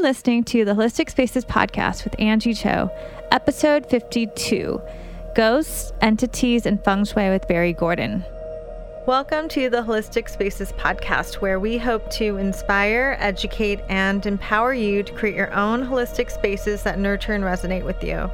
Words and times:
Listening 0.00 0.44
to 0.44 0.64
the 0.64 0.72
Holistic 0.72 1.10
Spaces 1.10 1.44
podcast 1.44 2.04
with 2.04 2.18
Angie 2.18 2.54
Cho, 2.54 2.90
episode 3.30 3.84
52 3.84 4.80
Ghosts, 5.36 5.92
Entities, 6.00 6.64
and 6.64 6.82
Feng 6.82 7.04
Shui 7.04 7.28
with 7.28 7.46
Barry 7.46 7.74
Gordon. 7.74 8.24
Welcome 9.06 9.46
to 9.50 9.68
the 9.68 9.82
Holistic 9.82 10.30
Spaces 10.30 10.72
podcast, 10.72 11.34
where 11.42 11.60
we 11.60 11.76
hope 11.76 12.10
to 12.12 12.38
inspire, 12.38 13.18
educate, 13.20 13.80
and 13.90 14.24
empower 14.24 14.72
you 14.72 15.02
to 15.02 15.12
create 15.12 15.36
your 15.36 15.52
own 15.52 15.86
holistic 15.86 16.30
spaces 16.30 16.82
that 16.84 16.98
nurture 16.98 17.34
and 17.34 17.44
resonate 17.44 17.84
with 17.84 18.02
you. 18.02 18.30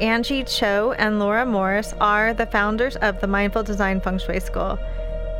Angie 0.00 0.44
Cho 0.44 0.92
and 0.92 1.18
Laura 1.18 1.44
Morris 1.44 1.92
are 2.00 2.32
the 2.32 2.46
founders 2.46 2.96
of 2.96 3.20
the 3.20 3.26
Mindful 3.26 3.64
Design 3.64 4.00
Feng 4.00 4.18
Shui 4.18 4.40
School. 4.40 4.78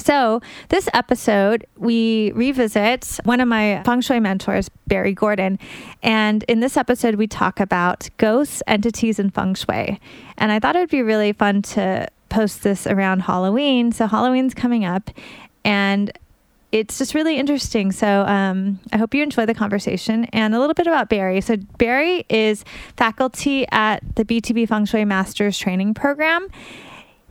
So, 0.00 0.40
this 0.70 0.88
episode, 0.94 1.66
we 1.76 2.32
revisit 2.32 3.20
one 3.24 3.40
of 3.40 3.48
my 3.48 3.82
feng 3.84 4.00
shui 4.00 4.18
mentors, 4.18 4.70
Barry 4.86 5.12
Gordon. 5.12 5.58
And 6.02 6.42
in 6.44 6.60
this 6.60 6.78
episode, 6.78 7.16
we 7.16 7.26
talk 7.26 7.60
about 7.60 8.08
ghosts, 8.16 8.62
entities, 8.66 9.18
and 9.18 9.32
feng 9.32 9.54
shui. 9.54 10.00
And 10.38 10.52
I 10.52 10.58
thought 10.58 10.74
it 10.74 10.80
would 10.80 10.90
be 10.90 11.02
really 11.02 11.34
fun 11.34 11.60
to 11.62 12.08
post 12.30 12.62
this 12.62 12.86
around 12.86 13.20
Halloween. 13.20 13.92
So, 13.92 14.06
Halloween's 14.06 14.54
coming 14.54 14.86
up. 14.86 15.10
And 15.64 16.10
it's 16.72 16.98
just 16.98 17.14
really 17.14 17.36
interesting. 17.36 17.90
So 17.90 18.22
um, 18.22 18.78
I 18.92 18.96
hope 18.96 19.12
you 19.12 19.24
enjoy 19.24 19.44
the 19.44 19.54
conversation 19.54 20.26
and 20.26 20.54
a 20.54 20.60
little 20.60 20.74
bit 20.74 20.86
about 20.86 21.08
Barry. 21.08 21.40
So 21.40 21.56
Barry 21.78 22.24
is 22.28 22.64
faculty 22.96 23.66
at 23.72 23.98
the 24.14 24.24
BTB 24.24 24.68
Feng 24.68 24.84
Shui 24.84 25.04
Masters 25.04 25.58
Training 25.58 25.94
Program. 25.94 26.46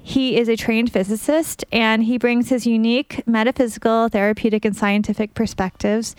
He 0.02 0.38
is 0.38 0.48
a 0.48 0.56
trained 0.56 0.92
physicist 0.92 1.66
and 1.72 2.04
he 2.04 2.18
brings 2.18 2.50
his 2.50 2.66
unique 2.66 3.24
metaphysical, 3.28 4.10
therapeutic, 4.10 4.66
and 4.66 4.76
scientific 4.76 5.34
perspectives 5.34 6.16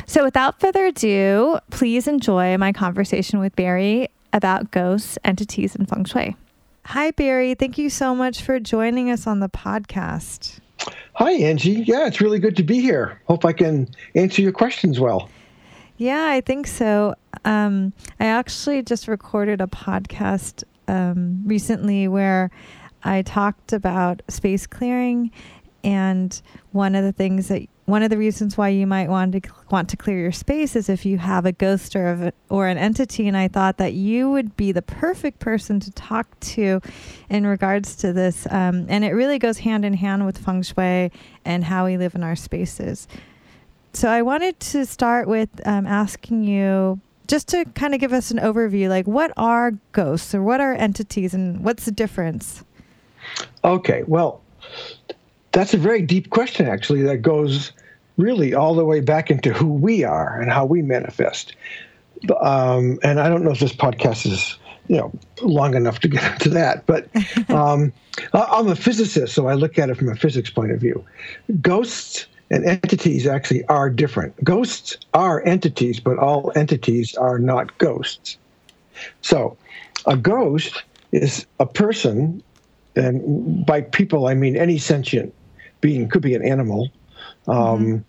So, 0.10 0.24
without 0.24 0.62
further 0.62 0.86
ado, 0.86 1.60
please 1.70 2.08
enjoy 2.08 2.58
my 2.58 2.72
conversation 2.72 3.40
with 3.40 3.54
Barry 3.58 4.08
about 4.32 4.72
ghosts, 4.72 5.18
entities, 5.26 5.76
and 5.76 5.88
feng 5.88 6.06
shui. 6.06 6.38
Hi, 6.86 7.12
Barry. 7.12 7.56
Thank 7.56 7.78
you 7.78 7.90
so 7.90 8.16
much 8.16 8.42
for 8.42 8.58
joining 8.58 9.12
us 9.12 9.28
on 9.28 9.42
the 9.42 9.50
podcast. 9.50 10.60
Hi, 11.16 11.34
Angie. 11.34 11.84
Yeah, 11.86 12.08
it's 12.08 12.22
really 12.22 12.40
good 12.40 12.56
to 12.56 12.64
be 12.64 12.80
here. 12.80 13.20
Hope 13.28 13.44
I 13.44 13.52
can 13.52 13.90
answer 14.16 14.42
your 14.42 14.54
questions 14.54 14.98
well. 14.98 15.30
Yeah, 15.98 16.28
I 16.30 16.40
think 16.40 16.68
so. 16.68 17.16
Um, 17.44 17.92
I 18.22 18.28
actually 18.28 18.84
just 18.84 19.10
recorded 19.10 19.60
a 19.60 19.68
podcast 19.68 20.64
um, 20.88 21.42
recently 21.46 22.08
where 22.08 22.50
I 23.04 23.24
talked 23.24 23.74
about 23.74 24.22
space 24.30 24.68
clearing, 24.68 25.32
and 25.84 26.42
one 26.72 26.96
of 26.96 27.04
the 27.04 27.12
things 27.12 27.50
that 27.50 27.68
one 27.88 28.04
of 28.04 28.10
the 28.10 28.18
reasons 28.18 28.58
why 28.58 28.68
you 28.68 28.86
might 28.86 29.08
want 29.08 29.32
to 29.32 29.50
want 29.72 29.88
to 29.90 29.96
clear 29.96 30.20
your 30.20 30.32
space 30.34 30.76
is 30.76 30.90
if 30.90 31.06
you 31.06 31.18
have 31.18 31.46
a 31.46 31.54
ghost 31.54 31.96
or 31.96 32.34
or 32.50 32.68
an 32.68 32.78
entity 32.78 33.30
and 33.30 33.38
I 33.38 33.48
thought 33.48 33.78
that 33.78 33.94
you 33.94 34.30
would 34.30 34.58
be 34.58 34.74
the 34.74 34.82
perfect 34.82 35.40
person 35.40 35.80
to 35.80 35.92
talk 35.92 36.38
to 36.42 36.82
in 37.30 37.48
regards 37.48 37.96
to 37.98 38.12
this 38.12 38.46
um, 38.52 38.86
and 38.90 39.06
it 39.06 39.12
really 39.12 39.40
goes 39.40 39.60
hand 39.60 39.86
in 39.86 39.94
hand 39.94 40.26
with 40.26 40.38
feng 40.38 40.64
shui 40.64 41.12
and 41.46 41.64
how 41.64 41.86
we 41.86 41.98
live 41.98 42.14
in 42.14 42.24
our 42.24 42.36
spaces. 42.36 43.08
So 43.94 44.10
I 44.10 44.22
wanted 44.22 44.60
to 44.60 44.86
start 44.86 45.30
with 45.30 45.50
um, 45.66 45.88
asking 45.88 46.44
you 46.44 47.00
just 47.28 47.48
to 47.50 47.64
kind 47.74 47.94
of 47.94 48.02
give 48.02 48.12
us 48.12 48.32
an 48.32 48.38
overview 48.40 48.90
like 48.90 49.08
what 49.08 49.32
are 49.38 49.72
ghosts 49.94 50.36
or 50.36 50.44
what 50.44 50.60
are 50.60 50.74
entities 50.74 51.34
and 51.34 51.64
what's 51.64 51.86
the 51.86 51.94
difference? 51.94 52.66
Okay 53.64 54.04
well 54.08 54.42
that's 55.58 55.74
a 55.74 55.78
very 55.78 56.04
deep 56.04 56.30
question, 56.30 56.68
actually, 56.68 57.02
that 57.02 57.24
goes 57.24 57.72
really 58.18 58.54
all 58.54 58.76
the 58.76 58.86
way 58.86 59.00
back 59.00 59.32
into 59.32 59.52
who 59.52 59.66
we 59.66 60.04
are 60.04 60.40
and 60.40 60.52
how 60.52 60.64
we 60.64 60.84
manifest. 60.84 61.56
Um, 62.42 63.00
and 63.02 63.20
I 63.20 63.28
don't 63.28 63.44
know 63.44 63.50
if 63.50 63.60
this 63.60 63.74
podcast 63.74 64.28
is, 64.28 64.56
you 64.88 64.98
know, 64.98 65.12
long 65.42 65.74
enough 65.74 66.00
to 66.02 66.08
get 66.08 66.32
into 66.34 66.50
that, 66.50 66.86
but 66.86 67.10
um, 67.50 67.92
I'm 68.34 68.68
a 68.68 68.76
physicist, 68.76 69.34
so 69.34 69.48
I 69.48 69.56
look 69.56 69.80
at 69.80 69.90
it 69.90 69.98
from 69.98 70.10
a 70.10 70.16
physics 70.16 70.52
point 70.52 70.72
of 70.72 70.80
view. 70.80 71.04
Ghosts 71.60 72.28
and 72.52 72.64
entities 72.64 73.26
actually 73.26 73.66
are 73.66 73.90
different. 73.90 74.36
Ghosts 74.44 74.96
are 75.16 75.44
entities, 75.44 76.00
but 76.00 76.20
all 76.20 76.52
entities 76.56 77.16
are 77.16 77.40
not 77.40 77.76
ghosts. 77.80 78.38
So, 79.22 79.58
a 80.06 80.16
ghost 80.16 80.84
is 81.12 81.48
a 81.60 81.66
person, 81.66 82.44
and 82.96 83.66
by 83.66 83.82
people 83.82 84.28
I 84.28 84.36
mean 84.36 84.56
any 84.56 84.78
sentient 84.78 85.34
being 85.82 86.10
could 86.10 86.22
be 86.22 86.36
an 86.36 86.44
animal 86.44 86.90
um, 87.48 88.04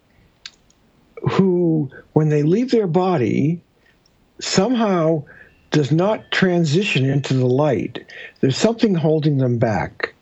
mm-hmm. 1.16 1.28
who 1.28 1.90
when 2.12 2.28
they 2.28 2.42
leave 2.42 2.70
their 2.70 2.86
body 2.86 3.60
somehow 4.40 5.22
does 5.70 5.92
not 5.92 6.30
transition 6.30 7.04
into 7.04 7.34
the 7.34 7.46
light. 7.46 8.06
There's 8.40 8.56
something 8.56 8.94
holding 8.94 9.38
them 9.38 9.58
back. 9.58 10.14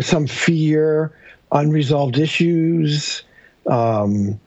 Some 0.00 0.26
fear 0.26 1.16
unresolved 1.52 2.18
issues 2.18 3.22
um, 3.66 4.38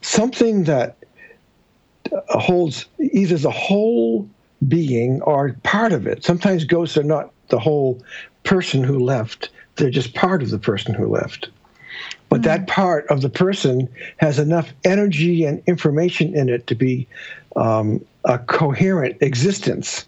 something 0.00 0.64
that 0.64 0.96
holds 2.28 2.86
either 2.98 3.36
the 3.36 3.50
whole 3.50 4.28
being 4.66 5.20
or 5.22 5.54
part 5.62 5.92
of 5.92 6.06
it. 6.06 6.24
Sometimes 6.24 6.64
ghosts 6.64 6.96
are 6.96 7.02
not 7.02 7.32
the 7.48 7.58
whole 7.58 8.02
person 8.44 8.82
who 8.82 8.98
left. 8.98 9.50
They're 9.76 9.90
just 9.90 10.14
part 10.14 10.42
of 10.42 10.50
the 10.50 10.58
person 10.58 10.94
who 10.94 11.06
left 11.06 11.50
but 12.28 12.42
that 12.42 12.60
hmm. 12.60 12.66
part 12.66 13.06
of 13.08 13.22
the 13.22 13.30
person 13.30 13.88
has 14.18 14.38
enough 14.38 14.72
energy 14.84 15.44
and 15.44 15.62
information 15.66 16.34
in 16.34 16.48
it 16.48 16.66
to 16.66 16.74
be 16.74 17.06
um, 17.56 18.04
a 18.24 18.38
coherent 18.38 19.16
existence 19.20 20.06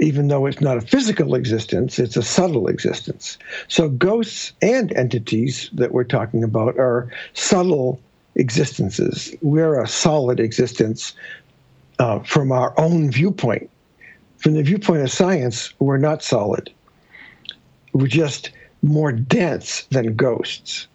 even 0.00 0.28
though 0.28 0.46
it's 0.46 0.60
not 0.60 0.76
a 0.76 0.80
physical 0.80 1.34
existence, 1.34 1.98
it's 1.98 2.16
a 2.16 2.22
subtle 2.22 2.68
existence. 2.68 3.38
So, 3.68 3.88
ghosts 3.88 4.52
and 4.62 4.92
entities 4.92 5.70
that 5.72 5.92
we're 5.92 6.04
talking 6.04 6.44
about 6.44 6.78
are 6.78 7.10
subtle 7.34 8.00
existences. 8.36 9.34
We're 9.42 9.80
a 9.80 9.88
solid 9.88 10.40
existence 10.40 11.14
uh, 11.98 12.20
from 12.20 12.52
our 12.52 12.78
own 12.78 13.10
viewpoint. 13.10 13.68
From 14.38 14.54
the 14.54 14.62
viewpoint 14.62 15.02
of 15.02 15.10
science, 15.10 15.74
we're 15.80 15.98
not 15.98 16.22
solid. 16.22 16.72
We're 17.92 18.06
just 18.06 18.50
more 18.82 19.10
dense 19.10 19.82
than 19.90 20.14
ghosts. 20.14 20.86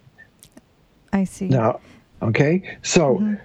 I 1.14 1.24
see. 1.24 1.48
Now, 1.48 1.80
okay, 2.22 2.78
so 2.82 3.16
mm-hmm. 3.16 3.36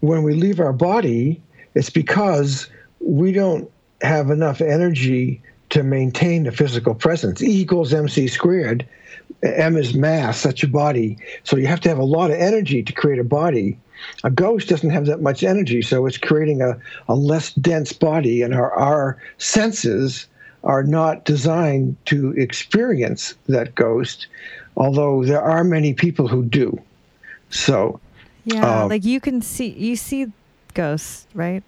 when 0.00 0.22
we 0.22 0.34
leave 0.34 0.60
our 0.60 0.72
body, 0.72 1.42
it's 1.74 1.90
because 1.90 2.70
we 3.00 3.32
don't 3.32 3.70
have 4.00 4.30
enough 4.30 4.60
energy 4.60 5.42
to 5.70 5.82
maintain 5.82 6.44
the 6.44 6.52
physical 6.52 6.94
presence. 6.94 7.42
E 7.42 7.60
equals 7.60 7.92
mc 7.92 8.28
squared. 8.28 8.86
M 9.42 9.76
is 9.76 9.94
mass, 9.94 10.42
that's 10.42 10.62
your 10.62 10.70
body. 10.70 11.18
So 11.44 11.56
you 11.56 11.66
have 11.66 11.80
to 11.80 11.88
have 11.88 11.98
a 11.98 12.04
lot 12.04 12.30
of 12.30 12.38
energy 12.38 12.82
to 12.82 12.92
create 12.92 13.18
a 13.18 13.24
body. 13.24 13.78
A 14.24 14.30
ghost 14.30 14.68
doesn't 14.68 14.90
have 14.90 15.06
that 15.06 15.20
much 15.20 15.42
energy, 15.42 15.82
so 15.82 16.06
it's 16.06 16.18
creating 16.18 16.62
a, 16.62 16.78
a 17.08 17.14
less 17.14 17.52
dense 17.54 17.92
body, 17.92 18.42
and 18.42 18.54
our, 18.54 18.72
our 18.72 19.20
senses 19.38 20.26
are 20.64 20.84
not 20.84 21.24
designed 21.24 21.96
to 22.06 22.32
experience 22.32 23.34
that 23.48 23.74
ghost, 23.74 24.28
although 24.76 25.24
there 25.24 25.42
are 25.42 25.64
many 25.64 25.94
people 25.94 26.28
who 26.28 26.44
do. 26.44 26.80
So, 27.50 28.00
yeah, 28.44 28.82
um, 28.82 28.88
like 28.88 29.04
you 29.04 29.20
can 29.20 29.42
see 29.42 29.68
you 29.68 29.96
see 29.96 30.26
ghosts, 30.74 31.26
right? 31.34 31.62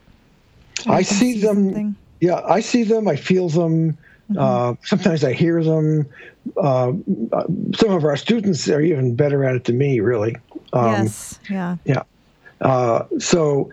I 0.87 1.03
see, 1.03 1.35
see, 1.35 1.41
them. 1.41 1.65
Something. 1.67 1.97
Yeah, 2.21 2.41
I 2.47 2.61
see 2.61 2.85
them. 2.85 3.09
I 3.09 3.17
feel 3.17 3.49
them. 3.49 3.97
Mm-hmm. 4.31 4.39
Uh, 4.39 4.75
sometimes 4.85 5.25
I 5.25 5.33
hear 5.33 5.63
them. 5.63 6.07
Uh, 6.57 6.93
some 7.75 7.91
of 7.91 8.05
our 8.05 8.17
students 8.17 8.69
are 8.69 8.81
even 8.81 9.15
better 9.15 9.45
at 9.45 9.57
it 9.57 9.65
than 9.65 9.79
me, 9.79 10.01
really. 10.01 10.37
Um, 10.73 11.05
yes. 11.05 11.41
Yeah. 11.49 11.77
Yeah. 11.85 12.03
Uh, 12.61 13.07
so 13.19 13.73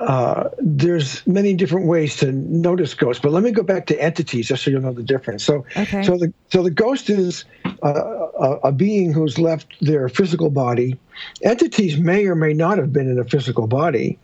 uh, 0.00 0.48
there's 0.58 1.26
many 1.26 1.54
different 1.54 1.86
ways 1.86 2.16
to 2.16 2.32
notice 2.32 2.94
ghosts, 2.94 3.20
but 3.22 3.30
let 3.30 3.42
me 3.42 3.50
go 3.50 3.62
back 3.62 3.86
to 3.86 4.02
entities 4.02 4.48
just 4.48 4.64
so 4.64 4.70
you'll 4.70 4.80
know 4.80 4.92
the 4.92 5.02
difference. 5.02 5.44
So, 5.44 5.66
okay. 5.76 6.02
so 6.02 6.16
the 6.16 6.32
so 6.50 6.62
the 6.62 6.70
ghost 6.70 7.10
is 7.10 7.44
uh, 7.82 7.88
a, 7.88 8.50
a, 8.64 8.72
being 8.72 9.12
who's 9.12 9.38
left 9.38 9.66
their 9.80 10.08
physical 10.08 10.50
body. 10.50 10.98
Entities 11.42 11.98
may 11.98 12.26
or 12.26 12.34
may 12.34 12.54
not 12.54 12.78
have 12.78 12.92
been 12.92 13.08
in 13.08 13.18
a 13.18 13.24
physical 13.24 13.66
body. 13.66 14.18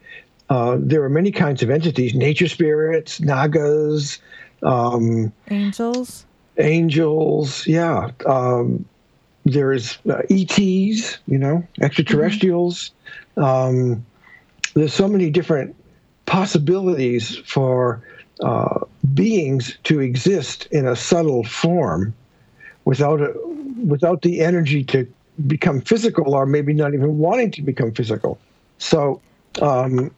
Uh, 0.48 0.78
there 0.80 1.02
are 1.02 1.10
many 1.10 1.30
kinds 1.30 1.62
of 1.62 1.68
entities: 1.68 2.14
nature 2.14 2.48
spirits, 2.48 3.20
nagas, 3.20 4.20
um, 4.62 5.30
angels, 5.50 6.24
angels. 6.56 7.66
Yeah, 7.66 8.10
um, 8.24 8.86
there's 9.44 9.98
uh, 10.08 10.22
ETs. 10.30 11.18
You 11.26 11.38
know, 11.38 11.66
extraterrestrials. 11.82 12.92
Mm-hmm. 13.36 13.44
Um, 13.44 14.06
there's 14.78 14.94
so 14.94 15.08
many 15.08 15.30
different 15.30 15.74
possibilities 16.26 17.36
for 17.38 18.02
uh, 18.40 18.80
beings 19.14 19.78
to 19.84 20.00
exist 20.00 20.66
in 20.70 20.86
a 20.86 20.94
subtle 20.94 21.44
form 21.44 22.14
without 22.84 23.20
a, 23.20 23.32
without 23.86 24.22
the 24.22 24.40
energy 24.40 24.84
to 24.84 25.06
become 25.46 25.80
physical 25.80 26.34
or 26.34 26.46
maybe 26.46 26.72
not 26.72 26.94
even 26.94 27.18
wanting 27.18 27.50
to 27.50 27.62
become 27.62 27.92
physical. 27.92 28.38
So 28.78 29.20
um, 29.60 30.10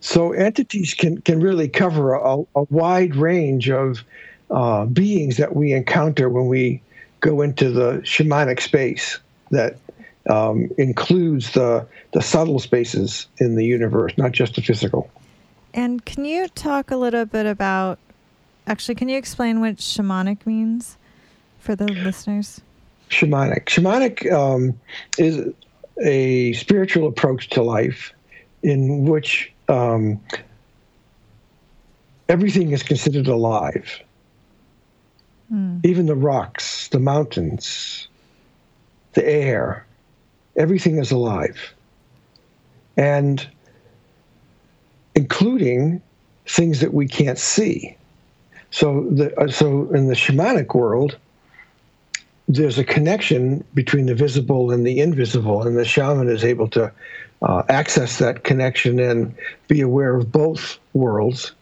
so 0.00 0.32
entities 0.32 0.94
can 0.94 1.20
can 1.22 1.40
really 1.40 1.68
cover 1.68 2.14
a, 2.14 2.42
a 2.54 2.62
wide 2.70 3.16
range 3.16 3.68
of 3.70 4.04
uh, 4.50 4.86
beings 4.86 5.36
that 5.36 5.56
we 5.56 5.72
encounter 5.72 6.28
when 6.28 6.46
we 6.46 6.80
go 7.20 7.42
into 7.42 7.70
the 7.70 8.00
shamanic 8.04 8.60
space 8.60 9.18
that 9.50 9.76
um, 10.28 10.70
includes 10.78 11.52
the 11.52 11.86
the 12.12 12.22
subtle 12.22 12.58
spaces 12.58 13.26
in 13.38 13.54
the 13.54 13.64
universe, 13.64 14.12
not 14.16 14.32
just 14.32 14.54
the 14.54 14.62
physical. 14.62 15.10
And 15.74 16.04
can 16.04 16.24
you 16.24 16.48
talk 16.48 16.90
a 16.90 16.96
little 16.96 17.24
bit 17.24 17.46
about? 17.46 17.98
Actually, 18.66 18.96
can 18.96 19.08
you 19.08 19.18
explain 19.18 19.60
what 19.60 19.76
shamanic 19.76 20.46
means 20.46 20.96
for 21.60 21.76
the 21.76 21.86
listeners? 21.86 22.60
Shamanic. 23.10 23.66
Shamanic 23.66 24.32
um, 24.32 24.78
is 25.18 25.52
a 26.02 26.52
spiritual 26.54 27.06
approach 27.06 27.48
to 27.50 27.62
life 27.62 28.12
in 28.62 29.04
which 29.04 29.52
um, 29.68 30.20
everything 32.28 32.72
is 32.72 32.82
considered 32.82 33.28
alive. 33.28 34.00
Mm. 35.52 35.84
Even 35.86 36.06
the 36.06 36.16
rocks, 36.16 36.88
the 36.88 36.98
mountains, 36.98 38.08
the 39.12 39.24
air, 39.26 39.85
everything 40.56 40.98
is 40.98 41.10
alive. 41.10 41.74
And 42.96 43.46
including 45.14 46.02
things 46.46 46.80
that 46.80 46.94
we 46.94 47.08
can't 47.08 47.38
see. 47.38 47.96
So, 48.70 49.06
the, 49.10 49.38
uh, 49.40 49.48
so 49.48 49.90
in 49.92 50.08
the 50.08 50.14
shamanic 50.14 50.74
world, 50.74 51.16
there's 52.48 52.78
a 52.78 52.84
connection 52.84 53.64
between 53.74 54.06
the 54.06 54.14
visible 54.14 54.70
and 54.70 54.86
the 54.86 55.00
invisible, 55.00 55.66
and 55.66 55.76
the 55.76 55.84
shaman 55.84 56.28
is 56.28 56.44
able 56.44 56.68
to 56.70 56.92
uh, 57.42 57.62
access 57.68 58.18
that 58.18 58.44
connection 58.44 59.00
and 59.00 59.34
be 59.68 59.80
aware 59.80 60.16
of 60.16 60.30
both 60.30 60.78
worlds 60.94 61.52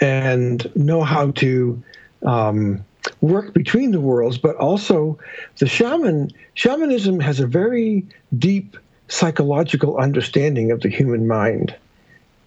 and 0.00 0.70
know 0.76 1.02
how 1.02 1.30
to 1.32 1.82
um, 2.22 2.84
work 3.20 3.52
between 3.52 3.90
the 3.90 4.00
worlds, 4.00 4.38
but 4.38 4.56
also 4.56 5.18
the 5.58 5.66
shaman 5.66 6.30
shamanism 6.54 7.20
has 7.20 7.40
a 7.40 7.46
very 7.46 8.06
deep 8.38 8.76
psychological 9.08 9.98
understanding 9.98 10.70
of 10.70 10.80
the 10.80 10.88
human 10.88 11.26
mind 11.26 11.74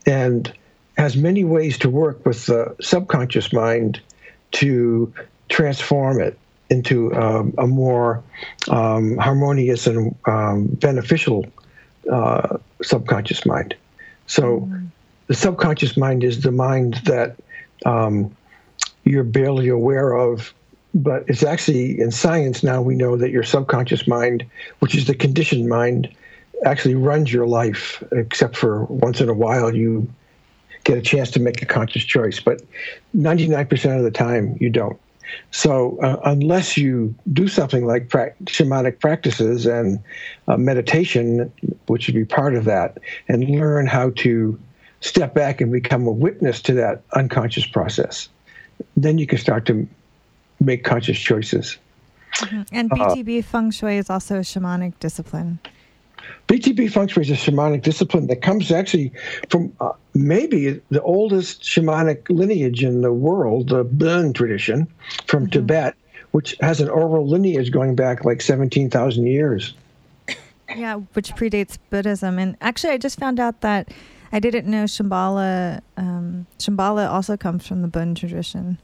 and 0.05 0.51
has 0.97 1.15
many 1.15 1.43
ways 1.43 1.77
to 1.77 1.89
work 1.89 2.25
with 2.25 2.45
the 2.47 2.75
subconscious 2.81 3.53
mind 3.53 4.01
to 4.51 5.13
transform 5.49 6.19
it 6.19 6.37
into 6.69 7.13
um, 7.13 7.53
a 7.57 7.67
more 7.67 8.23
um, 8.69 9.17
harmonious 9.17 9.87
and 9.87 10.15
um, 10.25 10.65
beneficial 10.67 11.45
uh, 12.11 12.57
subconscious 12.81 13.45
mind. 13.45 13.75
So, 14.25 14.61
mm-hmm. 14.61 14.87
the 15.27 15.35
subconscious 15.35 15.95
mind 15.95 16.23
is 16.23 16.41
the 16.41 16.51
mind 16.51 16.95
that 17.05 17.37
um, 17.85 18.35
you're 19.07 19.23
barely 19.23 19.67
aware 19.67 20.13
of, 20.13 20.53
but 20.93 21.23
it's 21.27 21.43
actually 21.43 21.99
in 21.99 22.11
science 22.11 22.63
now 22.63 22.81
we 22.81 22.95
know 22.95 23.17
that 23.17 23.31
your 23.31 23.43
subconscious 23.43 24.07
mind, 24.07 24.45
which 24.79 24.95
is 24.95 25.05
the 25.07 25.15
conditioned 25.15 25.67
mind, 25.67 26.13
actually 26.65 26.95
runs 26.95 27.31
your 27.31 27.47
life, 27.47 28.03
except 28.11 28.57
for 28.57 28.85
once 28.85 29.21
in 29.21 29.29
a 29.29 29.33
while 29.33 29.75
you 29.75 30.07
get 30.83 30.97
a 30.97 31.01
chance 31.01 31.29
to 31.31 31.39
make 31.39 31.61
a 31.61 31.65
conscious 31.65 32.03
choice. 32.03 32.39
But 32.39 32.61
99% 33.15 33.97
of 33.97 34.03
the 34.03 34.11
time, 34.11 34.57
you 34.59 34.69
don't. 34.69 34.99
So, 35.51 35.99
uh, 36.01 36.21
unless 36.23 36.77
you 36.77 37.13
do 37.33 37.49
something 37.49 37.85
like 37.85 38.07
pra- 38.07 38.33
shamanic 38.45 38.99
practices 38.99 39.65
and 39.65 39.99
uh, 40.47 40.55
meditation, 40.57 41.51
which 41.87 42.07
would 42.07 42.15
be 42.15 42.23
part 42.23 42.55
of 42.55 42.63
that, 42.63 42.97
and 43.27 43.43
learn 43.49 43.87
how 43.87 44.11
to 44.11 44.57
step 45.01 45.33
back 45.33 45.59
and 45.59 45.71
become 45.71 46.07
a 46.07 46.11
witness 46.11 46.61
to 46.63 46.73
that 46.73 47.03
unconscious 47.13 47.65
process, 47.65 48.29
then 48.95 49.17
you 49.17 49.27
can 49.27 49.37
start 49.37 49.65
to 49.67 49.87
make 50.59 50.83
conscious 50.83 51.17
choices. 51.17 51.77
Mm-hmm. 52.35 52.61
And 52.71 52.89
BTB 52.91 53.39
uh, 53.39 53.41
feng 53.41 53.71
shui 53.71 53.97
is 53.97 54.09
also 54.09 54.37
a 54.37 54.41
shamanic 54.41 54.93
discipline. 54.99 55.59
BTB 56.47 56.91
feng 56.91 57.07
shui 57.07 57.23
is 57.23 57.29
a 57.29 57.33
shamanic 57.33 57.81
discipline 57.81 58.27
that 58.27 58.41
comes 58.41 58.71
actually 58.71 59.11
from 59.49 59.73
uh, 59.79 59.91
maybe 60.13 60.81
the 60.89 61.01
oldest 61.01 61.61
shamanic 61.61 62.29
lineage 62.29 62.83
in 62.83 63.01
the 63.01 63.11
world, 63.11 63.69
the 63.69 63.83
Bon 63.83 64.33
tradition 64.33 64.87
from 65.25 65.43
mm-hmm. 65.43 65.51
Tibet, 65.51 65.95
which 66.31 66.55
has 66.61 66.79
an 66.79 66.89
oral 66.89 67.27
lineage 67.27 67.71
going 67.71 67.95
back 67.95 68.25
like 68.25 68.41
17,000 68.41 69.27
years. 69.27 69.73
Yeah, 70.75 70.95
which 71.13 71.31
predates 71.31 71.77
Buddhism. 71.89 72.37
And 72.37 72.57
actually, 72.59 72.91
I 72.91 72.97
just 72.97 73.17
found 73.17 73.39
out 73.39 73.61
that 73.61 73.87
I 74.31 74.39
didn't 74.39 74.65
know 74.65 74.83
Shambhala. 74.83 75.81
Um, 75.95 76.47
Shambhala 76.59 77.09
also 77.09 77.37
comes 77.37 77.65
from 77.65 77.81
the 77.81 77.87
Bon 77.87 78.15
tradition. 78.15 78.77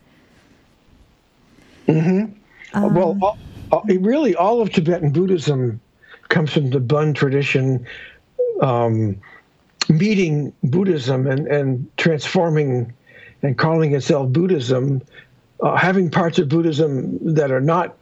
Mm-hmm. 1.87 2.33
Um, 2.73 2.95
well, 2.95 3.17
all, 3.21 3.37
all, 3.71 3.83
really, 3.85 4.35
all 4.35 4.61
of 4.61 4.71
Tibetan 4.71 5.11
Buddhism 5.11 5.79
comes 6.29 6.53
from 6.53 6.69
the 6.69 6.79
Bon 6.79 7.13
tradition, 7.13 7.85
um, 8.61 9.19
meeting 9.89 10.53
Buddhism 10.63 11.27
and, 11.27 11.47
and 11.47 11.89
transforming 11.97 12.93
and 13.41 13.57
calling 13.57 13.93
itself 13.93 14.29
Buddhism, 14.31 15.01
uh, 15.61 15.75
having 15.75 16.09
parts 16.09 16.39
of 16.39 16.47
Buddhism 16.47 17.35
that 17.35 17.51
are 17.51 17.61
not 17.61 17.97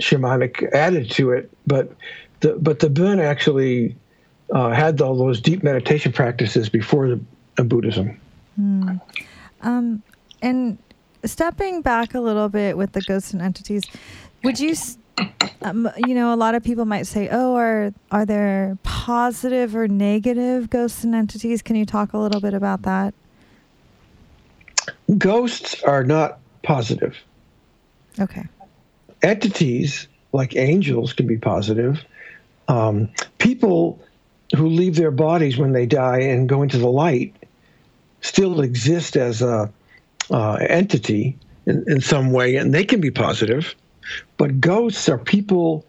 shamanic 0.00 0.72
added 0.72 1.10
to 1.10 1.32
it, 1.32 1.50
but 1.66 1.92
the 2.40 2.54
but 2.54 2.78
the 2.78 2.88
Bon 2.88 3.20
actually 3.20 3.96
uh, 4.52 4.70
had 4.70 5.00
all 5.00 5.16
those 5.16 5.40
deep 5.40 5.62
meditation 5.62 6.12
practices 6.12 6.68
before 6.68 7.08
the, 7.08 7.20
uh, 7.58 7.62
Buddhism. 7.62 8.20
Mm. 8.60 9.00
Um, 9.62 10.02
and 10.42 10.78
stepping 11.24 11.82
back 11.82 12.14
a 12.14 12.20
little 12.20 12.48
bit 12.48 12.76
with 12.76 12.92
the 12.92 13.00
ghosts 13.00 13.32
and 13.32 13.42
entities, 13.42 13.84
would 14.42 14.60
you? 14.60 14.74
Um, 15.62 15.88
you 15.96 16.14
know, 16.14 16.34
a 16.34 16.36
lot 16.36 16.54
of 16.54 16.62
people 16.62 16.84
might 16.84 17.06
say, 17.06 17.28
"Oh, 17.30 17.54
are 17.54 17.92
are 18.10 18.26
there 18.26 18.76
positive 18.82 19.74
or 19.74 19.88
negative 19.88 20.68
ghosts 20.68 21.04
and 21.04 21.14
entities?" 21.14 21.62
Can 21.62 21.76
you 21.76 21.86
talk 21.86 22.12
a 22.12 22.18
little 22.18 22.40
bit 22.40 22.52
about 22.52 22.82
that? 22.82 23.14
Ghosts 25.16 25.82
are 25.82 26.04
not 26.04 26.40
positive. 26.62 27.16
Okay. 28.20 28.44
Entities 29.22 30.08
like 30.32 30.56
angels 30.56 31.12
can 31.12 31.26
be 31.26 31.38
positive. 31.38 32.04
Um, 32.68 33.08
people 33.38 34.00
who 34.54 34.68
leave 34.68 34.96
their 34.96 35.10
bodies 35.10 35.56
when 35.56 35.72
they 35.72 35.86
die 35.86 36.20
and 36.20 36.48
go 36.48 36.62
into 36.62 36.78
the 36.78 36.88
light 36.88 37.34
still 38.20 38.60
exist 38.60 39.16
as 39.16 39.42
a 39.42 39.70
uh, 40.30 40.54
entity 40.54 41.36
in, 41.66 41.84
in 41.86 42.00
some 42.00 42.32
way, 42.32 42.56
and 42.56 42.72
they 42.74 42.84
can 42.84 43.00
be 43.00 43.10
positive. 43.10 43.74
But 44.36 44.60
ghosts 44.60 45.08
are 45.08 45.18
people 45.18 45.84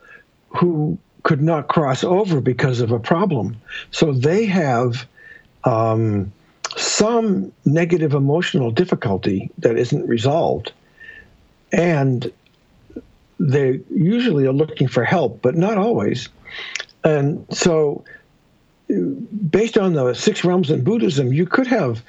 who 0.49 0.97
could 1.23 1.41
not 1.41 1.67
cross 1.67 2.03
over 2.03 2.41
because 2.41 2.81
of 2.81 2.91
a 2.91 2.99
problem. 2.99 3.57
So 3.91 4.13
they 4.13 4.45
have 4.45 5.07
um, 5.63 6.31
some 6.77 7.51
negative 7.65 8.13
emotional 8.13 8.71
difficulty 8.71 9.49
that 9.59 9.77
isn't 9.77 10.07
resolved. 10.07 10.71
And 11.71 12.31
they 13.39 13.81
usually 13.89 14.45
are 14.45 14.53
looking 14.53 14.87
for 14.87 15.03
help, 15.03 15.41
but 15.41 15.55
not 15.55 15.77
always. 15.77 16.29
And 17.03 17.45
so, 17.49 18.03
based 19.49 19.77
on 19.77 19.93
the 19.93 20.13
six 20.13 20.43
realms 20.43 20.69
in 20.69 20.83
Buddhism, 20.83 21.33
you 21.33 21.45
could 21.45 21.67
have 21.67 22.03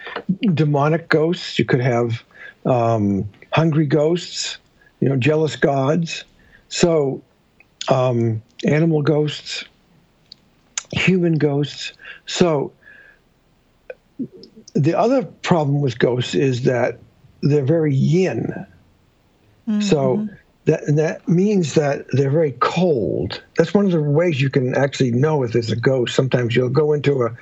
demonic 0.54 1.08
ghosts, 1.08 1.58
you 1.58 1.64
could 1.64 1.80
have 1.80 2.22
um, 2.64 3.28
hungry 3.52 3.86
ghosts, 3.86 4.58
you 5.00 5.08
know, 5.08 5.16
jealous 5.16 5.56
gods. 5.56 6.24
So, 6.68 7.22
um, 7.88 8.42
animal 8.66 9.02
ghosts, 9.02 9.64
human 10.92 11.38
ghosts. 11.38 11.92
So, 12.26 12.72
the 14.74 14.94
other 14.94 15.24
problem 15.24 15.80
with 15.80 15.98
ghosts 15.98 16.34
is 16.34 16.64
that 16.64 16.98
they're 17.42 17.64
very 17.64 17.94
yin. 17.94 18.66
Mm-hmm. 19.68 19.80
So 19.80 20.28
that 20.66 20.82
that 20.96 21.28
means 21.28 21.74
that 21.74 22.06
they're 22.12 22.30
very 22.30 22.52
cold. 22.60 23.42
That's 23.56 23.72
one 23.72 23.86
of 23.86 23.92
the 23.92 24.02
ways 24.02 24.40
you 24.40 24.50
can 24.50 24.74
actually 24.76 25.12
know 25.12 25.42
if 25.42 25.52
there's 25.52 25.70
a 25.70 25.76
ghost. 25.76 26.14
Sometimes 26.14 26.54
you'll 26.54 26.68
go 26.68 26.92
into 26.92 27.22
a 27.22 27.36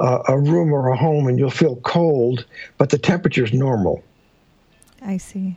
a, 0.00 0.22
a 0.28 0.38
room 0.38 0.72
or 0.72 0.88
a 0.88 0.96
home 0.96 1.26
and 1.26 1.38
you'll 1.38 1.50
feel 1.50 1.76
cold, 1.76 2.46
but 2.78 2.90
the 2.90 2.98
temperature 2.98 3.44
is 3.44 3.52
normal. 3.52 4.02
I 5.02 5.18
see. 5.18 5.56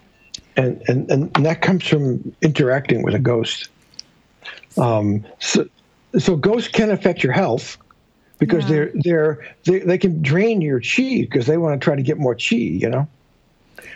And, 0.56 0.82
and 0.88 1.10
and 1.10 1.46
that 1.46 1.62
comes 1.62 1.88
from 1.88 2.36
interacting 2.42 3.04
with 3.04 3.16
a 3.16 3.20
ghost. 3.20 3.70
Um, 4.78 5.26
so, 5.40 5.68
so 6.18 6.36
ghosts 6.36 6.70
can 6.70 6.92
affect 6.92 7.24
your 7.24 7.34
health 7.34 7.78
because 8.38 8.64
yeah. 8.64 8.70
they're 8.70 8.92
they're 8.96 9.54
they, 9.64 9.80
they 9.80 9.98
can 9.98 10.22
drain 10.22 10.62
your 10.62 10.80
chi 10.80 11.22
because 11.22 11.48
they 11.48 11.58
want 11.58 11.80
to 11.80 11.84
try 11.84 11.96
to 11.96 12.02
get 12.02 12.18
more 12.18 12.36
chi. 12.36 12.56
You 12.56 12.90
know. 12.90 13.08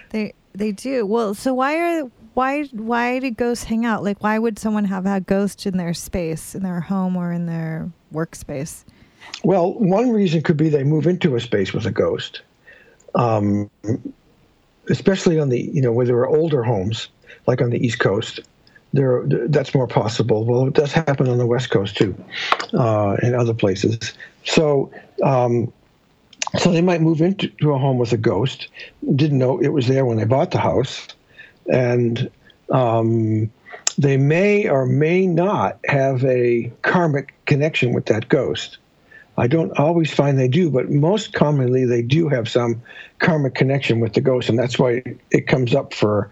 They 0.09 0.33
they 0.53 0.71
do 0.71 1.05
well. 1.05 1.33
So 1.33 1.53
why 1.53 1.77
are 1.77 2.11
why 2.37 2.65
why 2.65 3.17
do 3.17 3.31
ghosts 3.31 3.63
hang 3.63 3.83
out? 3.83 4.03
Like 4.03 4.21
why 4.21 4.37
would 4.37 4.59
someone 4.59 4.85
have 4.85 5.07
a 5.07 5.19
ghost 5.19 5.65
in 5.65 5.75
their 5.75 5.95
space, 5.95 6.53
in 6.53 6.61
their 6.61 6.79
home 6.79 7.17
or 7.17 7.33
in 7.33 7.47
their 7.47 7.89
workspace? 8.13 8.83
Well, 9.43 9.73
one 9.73 10.11
reason 10.11 10.43
could 10.43 10.55
be 10.55 10.69
they 10.69 10.83
move 10.83 11.07
into 11.07 11.35
a 11.35 11.39
space 11.39 11.73
with 11.73 11.87
a 11.87 11.91
ghost, 11.91 12.43
um, 13.15 13.71
especially 14.87 15.39
on 15.39 15.49
the 15.49 15.59
you 15.59 15.81
know 15.81 15.91
where 15.91 16.05
there 16.05 16.17
are 16.17 16.27
older 16.27 16.61
homes, 16.61 17.07
like 17.47 17.59
on 17.59 17.71
the 17.71 17.83
East 17.83 17.97
Coast 17.97 18.39
there 18.93 19.23
that's 19.25 19.73
more 19.73 19.87
possible. 19.87 20.45
Well, 20.45 20.67
it 20.67 20.75
does 20.75 20.91
happen 20.91 21.27
on 21.27 21.39
the 21.39 21.47
West 21.47 21.71
Coast 21.71 21.97
too, 21.97 22.15
uh, 22.75 23.13
and 23.23 23.33
other 23.33 23.55
places. 23.55 24.13
So, 24.45 24.91
um, 25.23 25.73
so 26.59 26.71
they 26.71 26.81
might 26.81 27.01
move 27.01 27.19
into 27.19 27.73
a 27.73 27.79
home 27.79 27.97
with 27.97 28.13
a 28.13 28.17
ghost. 28.17 28.67
Didn't 29.15 29.39
know 29.39 29.59
it 29.59 29.69
was 29.69 29.87
there 29.87 30.05
when 30.05 30.17
they 30.17 30.25
bought 30.25 30.51
the 30.51 30.59
house, 30.59 31.07
and 31.71 32.29
um, 32.71 33.51
they 33.97 34.17
may 34.17 34.67
or 34.67 34.85
may 34.85 35.25
not 35.25 35.79
have 35.85 36.23
a 36.25 36.71
karmic 36.81 37.33
connection 37.45 37.93
with 37.93 38.05
that 38.07 38.29
ghost. 38.29 38.77
I 39.37 39.47
don't 39.47 39.77
always 39.77 40.11
find 40.11 40.37
they 40.39 40.47
do, 40.47 40.69
but 40.69 40.89
most 40.89 41.33
commonly 41.33 41.85
they 41.85 42.01
do 42.01 42.27
have 42.27 42.49
some 42.49 42.81
karmic 43.19 43.53
connection 43.53 43.99
with 43.99 44.13
the 44.13 44.21
ghost, 44.21 44.49
and 44.49 44.57
that's 44.57 44.79
why 44.79 45.03
it 45.31 45.47
comes 45.47 45.75
up 45.75 45.93
for 45.93 46.31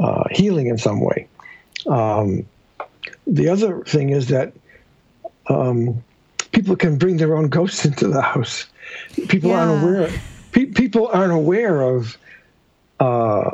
uh, 0.00 0.24
healing 0.30 0.68
in 0.68 0.78
some 0.78 1.00
way. 1.00 1.26
Um, 1.86 2.46
the 3.26 3.48
other 3.48 3.82
thing 3.84 4.10
is 4.10 4.28
that 4.28 4.52
um, 5.48 6.02
people 6.52 6.76
can 6.76 6.96
bring 6.96 7.16
their 7.16 7.36
own 7.36 7.48
ghosts 7.48 7.84
into 7.84 8.08
the 8.08 8.22
house. 8.22 8.66
People 9.28 9.50
yeah. 9.50 9.60
aren't 9.60 9.82
aware. 9.82 10.10
Pe- 10.52 10.66
people 10.66 11.08
aren't 11.08 11.32
aware 11.32 11.82
of 11.82 12.16
uh, 13.00 13.50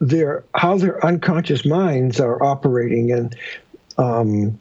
their 0.00 0.44
how 0.54 0.76
their 0.76 1.04
unconscious 1.04 1.64
minds 1.64 2.20
are 2.20 2.42
operating, 2.42 3.12
and 3.12 3.36
um, 3.98 4.58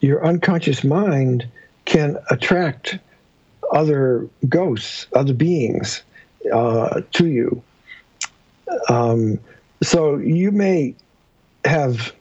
your 0.00 0.24
unconscious 0.24 0.84
mind 0.84 1.46
can 1.84 2.18
attract 2.30 2.98
other 3.72 4.28
ghosts, 4.48 5.06
other 5.14 5.34
beings 5.34 6.02
uh, 6.52 7.00
to 7.12 7.26
you. 7.26 7.62
Um, 8.88 9.38
so 9.82 10.16
you 10.16 10.50
may 10.50 10.94
have 11.64 12.12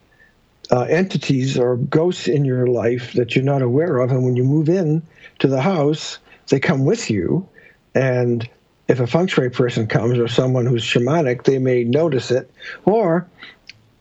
uh, 0.72 0.82
entities 0.82 1.58
or 1.58 1.78
ghosts 1.78 2.28
in 2.28 2.46
your 2.46 2.68
life 2.68 3.14
that 3.14 3.36
you're 3.36 3.46
not 3.46 3.62
aware 3.62 4.00
of. 4.00 4.12
And 4.12 4.24
when 4.26 4.36
you 4.36 4.44
move 4.44 4.70
in 4.70 5.02
to 5.40 5.48
the 5.48 5.62
house, 5.62 6.18
they 6.48 6.60
come 6.60 6.86
with 6.86 7.10
you. 7.10 7.48
And 7.96 8.48
if 8.88 9.00
a 9.00 9.08
feng 9.08 9.28
shui 9.28 9.50
person 9.50 9.88
comes 9.88 10.18
or 10.18 10.28
someone 10.28 10.66
who's 10.66 10.84
shamanic, 10.84 11.44
they 11.44 11.60
may 11.60 11.84
notice 11.84 12.32
it. 12.32 12.50
Or 12.86 13.28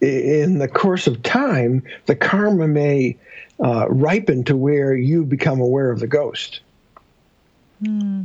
in 0.01 0.59
the 0.59 0.69
course 0.69 1.07
of 1.07 1.23
time, 1.23 1.83
the 2.07 2.15
karma 2.15 2.69
may 2.69 3.17
uh, 3.63 3.89
ripen 3.89 4.45
to 4.45 4.57
where 4.57 4.95
you 4.95 5.25
become 5.25 5.61
aware 5.61 5.91
of 5.91 6.01
the 6.01 6.07
ghost. 6.07 6.61
Hmm. 7.85 8.25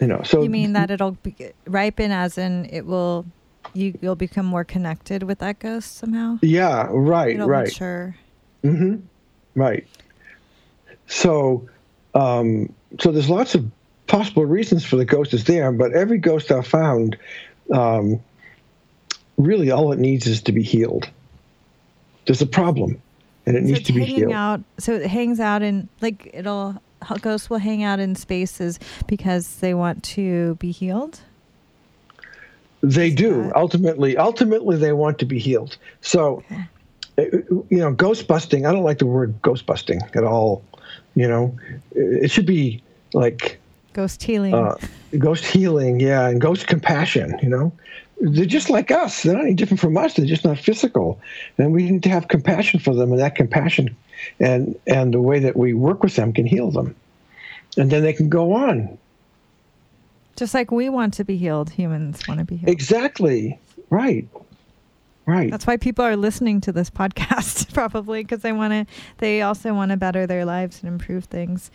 You 0.00 0.08
know, 0.08 0.22
so 0.24 0.42
you 0.42 0.50
mean 0.50 0.72
that 0.72 0.90
it'll 0.90 1.12
be, 1.12 1.52
ripen 1.66 2.10
as 2.10 2.36
in 2.36 2.64
it 2.72 2.84
will 2.86 3.24
you 3.72 3.96
you'll 4.00 4.16
become 4.16 4.44
more 4.44 4.64
connected 4.64 5.22
with 5.22 5.38
that 5.38 5.60
ghost 5.60 5.96
somehow. 5.96 6.38
Yeah, 6.42 6.88
right, 6.90 7.36
It'll 7.36 7.46
right. 7.46 7.72
Sure. 7.72 8.16
Mm-hmm. 8.64 8.96
Right. 9.54 9.86
So, 11.06 11.68
um, 12.14 12.72
so 12.98 13.12
there's 13.12 13.28
lots 13.28 13.54
of 13.54 13.70
possible 14.06 14.44
reasons 14.44 14.84
for 14.84 14.96
the 14.96 15.04
ghost 15.04 15.34
is 15.34 15.44
there, 15.44 15.72
but 15.72 15.92
every 15.92 16.18
ghost 16.18 16.50
I've 16.50 16.66
found, 16.66 17.16
um, 17.72 18.20
really 19.36 19.70
all 19.70 19.92
it 19.92 19.98
needs 19.98 20.26
is 20.26 20.42
to 20.42 20.52
be 20.52 20.62
healed. 20.62 21.08
There's 22.26 22.42
a 22.42 22.46
problem, 22.46 23.00
and 23.46 23.56
it 23.56 23.62
so 23.62 23.66
needs 23.66 23.82
to 23.84 23.92
be 23.92 24.04
healed. 24.04 24.32
Out, 24.32 24.60
so 24.78 24.94
it 24.94 25.06
hangs 25.06 25.40
out 25.40 25.62
in 25.62 25.88
like 26.00 26.30
it'll 26.32 26.80
ghosts 27.20 27.50
will 27.50 27.58
hang 27.58 27.82
out 27.82 27.98
in 27.98 28.14
spaces 28.14 28.78
because 29.06 29.56
they 29.56 29.74
want 29.74 30.02
to 30.04 30.54
be 30.56 30.70
healed. 30.70 31.20
They 32.82 33.10
do 33.10 33.52
ultimately. 33.54 34.16
Ultimately, 34.16 34.76
they 34.76 34.92
want 34.92 35.18
to 35.20 35.26
be 35.26 35.38
healed. 35.38 35.76
So, 36.00 36.42
okay. 36.50 36.68
Eh, 37.18 37.24
you 37.68 37.78
know, 37.78 37.92
ghost 37.92 38.26
busting. 38.26 38.66
I 38.66 38.72
don't 38.72 38.84
like 38.84 38.98
the 38.98 39.06
word 39.06 39.34
ghost 39.42 39.66
busting 39.66 40.00
at 40.14 40.24
all. 40.24 40.64
You 41.14 41.28
know, 41.28 41.56
it 41.92 42.30
should 42.30 42.46
be 42.46 42.82
like 43.12 43.60
ghost 43.92 44.22
healing. 44.22 44.54
Uh, 44.54 44.76
ghost 45.18 45.44
healing, 45.44 46.00
yeah, 46.00 46.28
and 46.28 46.40
ghost 46.40 46.66
compassion. 46.66 47.38
You 47.42 47.48
know, 47.48 47.72
they're 48.20 48.44
just 48.44 48.70
like 48.70 48.90
us. 48.90 49.22
They're 49.22 49.34
not 49.34 49.44
any 49.44 49.54
different 49.54 49.80
from 49.80 49.96
us. 49.96 50.14
They're 50.14 50.26
just 50.26 50.44
not 50.44 50.58
physical, 50.58 51.20
and 51.58 51.72
we 51.72 51.90
need 51.90 52.02
to 52.04 52.10
have 52.10 52.28
compassion 52.28 52.80
for 52.80 52.94
them. 52.94 53.12
And 53.12 53.20
that 53.20 53.34
compassion, 53.34 53.96
and 54.40 54.78
and 54.86 55.14
the 55.14 55.20
way 55.20 55.38
that 55.40 55.56
we 55.56 55.74
work 55.74 56.02
with 56.02 56.16
them 56.16 56.32
can 56.32 56.46
heal 56.46 56.70
them, 56.70 56.94
and 57.76 57.90
then 57.90 58.02
they 58.02 58.12
can 58.12 58.28
go 58.28 58.52
on 58.52 58.98
just 60.36 60.54
like 60.54 60.70
we 60.70 60.88
want 60.88 61.14
to 61.14 61.24
be 61.24 61.36
healed, 61.36 61.70
humans 61.70 62.26
want 62.26 62.38
to 62.40 62.44
be 62.44 62.56
healed. 62.56 62.70
Exactly. 62.70 63.58
Right. 63.90 64.26
Right. 65.26 65.50
That's 65.50 65.66
why 65.66 65.76
people 65.76 66.04
are 66.04 66.16
listening 66.16 66.60
to 66.62 66.72
this 66.72 66.90
podcast, 67.00 67.72
probably 67.72 68.22
because 68.24 68.42
they 68.42 68.52
want 68.52 68.72
to. 68.72 68.94
They 69.18 69.42
also 69.42 69.74
want 69.74 69.90
to 69.90 69.96
better 69.96 70.26
their 70.26 70.44
lives 70.44 70.82
and 70.82 70.88
improve 70.88 71.24
things. 71.24 71.70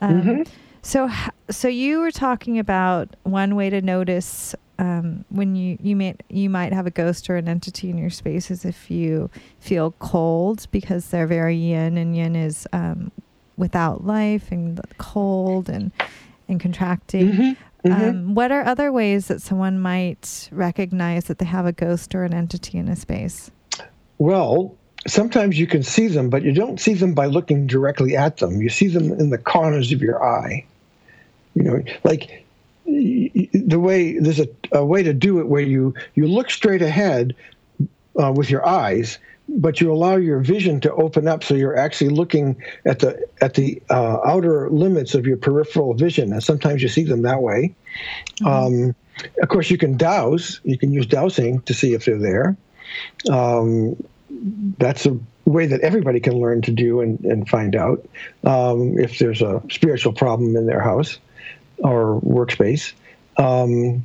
Um, 0.00 0.22
mm-hmm. 0.22 0.52
So, 0.82 1.10
so 1.50 1.68
you 1.68 2.00
were 2.00 2.10
talking 2.10 2.58
about 2.58 3.14
one 3.22 3.54
way 3.54 3.70
to 3.70 3.82
notice 3.82 4.54
um, 4.78 5.26
when 5.28 5.56
you 5.56 5.76
you 5.82 5.94
may 5.94 6.16
you 6.30 6.48
might 6.48 6.72
have 6.72 6.86
a 6.86 6.90
ghost 6.90 7.28
or 7.28 7.36
an 7.36 7.48
entity 7.48 7.90
in 7.90 7.98
your 7.98 8.08
space 8.08 8.50
is 8.50 8.64
if 8.64 8.90
you 8.90 9.28
feel 9.60 9.92
cold 9.98 10.66
because 10.70 11.10
they're 11.10 11.26
very 11.26 11.54
yin 11.54 11.98
and 11.98 12.16
yin 12.16 12.34
is 12.34 12.66
um, 12.72 13.12
without 13.58 14.06
life 14.06 14.50
and 14.50 14.80
cold 14.96 15.68
and 15.68 15.92
and 16.48 16.60
contracting. 16.60 17.28
Mm-hmm. 17.28 17.88
Mm-hmm. 17.88 18.08
Um, 18.08 18.34
what 18.34 18.52
are 18.52 18.64
other 18.64 18.90
ways 18.90 19.28
that 19.28 19.40
someone 19.42 19.78
might 19.78 20.48
recognize 20.50 21.24
that 21.24 21.38
they 21.38 21.46
have 21.46 21.66
a 21.66 21.72
ghost 21.72 22.14
or 22.14 22.24
an 22.24 22.34
entity 22.34 22.78
in 22.78 22.88
a 22.88 22.96
space? 22.96 23.50
Well, 24.18 24.76
sometimes 25.06 25.58
you 25.58 25.66
can 25.66 25.82
see 25.82 26.08
them, 26.08 26.28
but 26.28 26.42
you 26.42 26.52
don't 26.52 26.78
see 26.78 26.94
them 26.94 27.14
by 27.14 27.26
looking 27.26 27.66
directly 27.66 28.16
at 28.16 28.38
them. 28.38 28.60
You 28.60 28.68
see 28.68 28.88
them 28.88 29.12
in 29.12 29.30
the 29.30 29.38
corners 29.38 29.92
of 29.92 30.02
your 30.02 30.22
eye. 30.22 30.66
You 31.54 31.62
know, 31.62 31.82
like 32.04 32.44
the 32.86 33.78
way 33.78 34.18
there's 34.18 34.40
a, 34.40 34.48
a 34.72 34.84
way 34.84 35.02
to 35.02 35.12
do 35.12 35.40
it 35.40 35.46
where 35.46 35.62
you 35.62 35.94
you 36.14 36.26
look 36.26 36.50
straight 36.50 36.82
ahead 36.82 37.34
uh, 38.20 38.32
with 38.32 38.50
your 38.50 38.66
eyes 38.66 39.18
but 39.48 39.80
you 39.80 39.92
allow 39.92 40.16
your 40.16 40.40
vision 40.40 40.80
to 40.80 40.92
open 40.94 41.26
up 41.26 41.42
so 41.42 41.54
you're 41.54 41.76
actually 41.76 42.10
looking 42.10 42.60
at 42.84 43.00
the 43.00 43.26
at 43.40 43.54
the 43.54 43.80
uh, 43.90 44.18
outer 44.24 44.70
limits 44.70 45.14
of 45.14 45.26
your 45.26 45.36
peripheral 45.36 45.94
vision 45.94 46.32
and 46.32 46.42
sometimes 46.42 46.82
you 46.82 46.88
see 46.88 47.04
them 47.04 47.22
that 47.22 47.42
way 47.42 47.74
mm-hmm. 48.40 48.46
um, 48.46 48.94
of 49.42 49.48
course 49.48 49.70
you 49.70 49.78
can 49.78 49.96
dowse. 49.96 50.60
you 50.64 50.78
can 50.78 50.92
use 50.92 51.06
dowsing 51.06 51.60
to 51.62 51.74
see 51.74 51.94
if 51.94 52.04
they're 52.04 52.18
there 52.18 52.56
um, 53.30 53.96
that's 54.78 55.06
a 55.06 55.18
way 55.44 55.66
that 55.66 55.80
everybody 55.80 56.20
can 56.20 56.38
learn 56.38 56.62
to 56.62 56.70
do 56.70 57.00
and, 57.00 57.20
and 57.24 57.48
find 57.48 57.74
out 57.74 58.08
um, 58.44 58.98
if 58.98 59.18
there's 59.18 59.42
a 59.42 59.62
spiritual 59.70 60.12
problem 60.12 60.56
in 60.56 60.66
their 60.66 60.80
house 60.80 61.18
or 61.80 62.20
workspace 62.20 62.92
Um, 63.36 64.04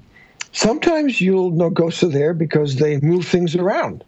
sometimes 0.52 1.20
you'll 1.20 1.52
know 1.52 1.70
ghosts 1.70 2.04
are 2.04 2.10
there 2.10 2.34
because 2.34 2.78
they 2.78 3.00
move 3.02 3.28
things 3.28 3.56
around, 3.56 4.04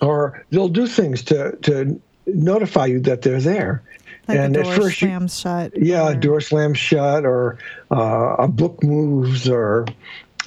or 0.00 0.44
they'll 0.50 0.68
do 0.68 0.86
things 0.86 1.22
to 1.24 1.56
to 1.62 2.00
notify 2.26 2.86
you 2.86 3.00
that 3.00 3.22
they're 3.22 3.40
there. 3.40 3.82
Like 4.26 4.38
and 4.38 4.56
a 4.56 4.62
door 4.62 4.72
at 4.72 4.80
first 4.80 4.98
slams 4.98 5.38
you, 5.38 5.42
shut. 5.42 5.72
Yeah, 5.76 6.08
or... 6.08 6.12
a 6.12 6.16
door 6.16 6.40
slams 6.40 6.78
shut, 6.78 7.24
or 7.24 7.58
uh, 7.92 8.36
a 8.38 8.48
book 8.48 8.82
moves, 8.82 9.48
or 9.48 9.86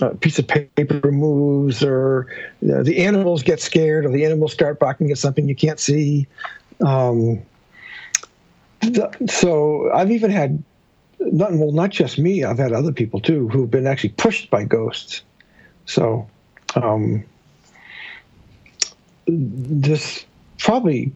a 0.01 0.15
piece 0.15 0.38
of 0.38 0.48
paper 0.48 1.12
moves, 1.12 1.82
or 1.82 2.27
you 2.62 2.70
know, 2.70 2.84
the 2.84 2.98
animals 3.06 3.41
get 3.41 3.62
scared, 3.62 4.06
or 4.06 4.12
the 4.12 4.25
animals 4.25 4.51
start 4.51 4.79
barking 4.79 5.12
at 5.12 5.18
something 5.18 5.48
you 5.48 5.56
can't 5.56 5.79
see. 5.79 6.27
Um, 6.86 7.41
so 9.27 9.91
I've 9.94 10.12
even 10.12 10.32
had 10.32 10.62
not 11.19 11.53
well, 11.53 11.71
not 11.71 11.89
just 11.89 12.17
me. 12.17 12.43
I've 12.43 12.57
had 12.57 12.73
other 12.73 12.91
people 12.91 13.19
too 13.19 13.47
who've 13.49 13.69
been 13.69 13.88
actually 13.88 14.09
pushed 14.09 14.49
by 14.49 14.63
ghosts. 14.63 15.21
So 15.85 16.29
um, 16.75 17.23
this 19.27 20.25
probably 20.57 21.11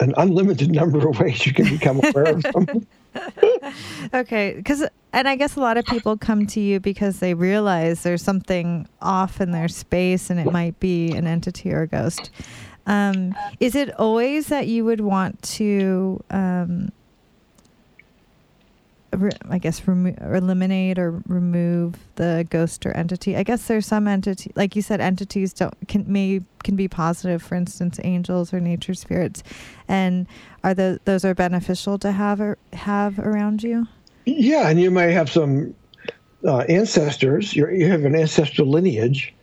an 0.00 0.14
unlimited 0.16 0.70
number 0.74 1.08
of 1.08 1.18
ways 1.18 1.46
you 1.46 1.52
can 1.52 1.68
become 1.68 2.00
aware 2.02 2.34
of 2.34 2.42
them. 2.42 2.86
okay, 4.14 4.54
because 4.56 4.86
and 5.12 5.28
I 5.28 5.36
guess 5.36 5.56
a 5.56 5.60
lot 5.60 5.76
of 5.76 5.84
people 5.86 6.16
come 6.16 6.46
to 6.48 6.60
you 6.60 6.78
because 6.78 7.18
they 7.18 7.34
realize 7.34 8.02
there's 8.02 8.22
something 8.22 8.88
off 9.02 9.40
in 9.40 9.50
their 9.50 9.68
space, 9.68 10.30
and 10.30 10.38
it 10.38 10.52
might 10.52 10.78
be 10.80 11.10
an 11.12 11.26
entity 11.26 11.72
or 11.72 11.82
a 11.82 11.86
ghost. 11.86 12.30
Um, 12.86 13.34
is 13.58 13.74
it 13.74 13.94
always 13.98 14.46
that 14.48 14.66
you 14.66 14.84
would 14.84 15.00
want 15.00 15.40
to, 15.42 16.22
um, 16.30 16.90
I 19.48 19.58
guess, 19.58 19.86
remo- 19.86 20.14
eliminate 20.20 20.98
or 20.98 21.22
remove 21.26 21.96
the 22.16 22.46
ghost 22.50 22.86
or 22.86 22.96
entity? 22.96 23.36
I 23.36 23.42
guess 23.42 23.66
there's 23.66 23.86
some 23.86 24.06
entity, 24.06 24.52
like 24.54 24.76
you 24.76 24.82
said, 24.82 25.00
entities 25.00 25.52
don't 25.52 25.74
can 25.88 26.04
may 26.10 26.42
can 26.62 26.76
be 26.76 26.88
positive. 26.88 27.42
For 27.42 27.54
instance, 27.54 27.98
angels 28.04 28.52
or 28.52 28.60
nature 28.60 28.94
spirits, 28.94 29.42
and 29.88 30.26
are 30.62 30.74
the 30.74 31.00
those 31.04 31.24
are 31.24 31.34
beneficial 31.34 31.98
to 31.98 32.12
have 32.12 32.40
or 32.40 32.58
have 32.72 33.18
around 33.18 33.62
you? 33.62 33.86
Yeah, 34.26 34.68
and 34.68 34.80
you 34.80 34.90
may 34.90 35.12
have 35.12 35.30
some 35.30 35.74
uh, 36.44 36.58
ancestors. 36.68 37.54
You're, 37.56 37.72
you 37.72 37.88
have 37.88 38.04
an 38.04 38.14
ancestral 38.14 38.68
lineage 38.68 39.34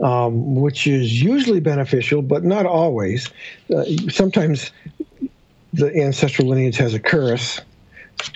um, 0.00 0.54
which 0.54 0.86
is 0.86 1.20
usually 1.22 1.60
beneficial, 1.60 2.22
but 2.22 2.44
not 2.44 2.66
always. 2.66 3.30
Uh, 3.74 3.84
sometimes 4.08 4.70
the 5.72 5.94
ancestral 5.96 6.48
lineage 6.48 6.76
has 6.76 6.94
a 6.94 7.00
curse, 7.00 7.60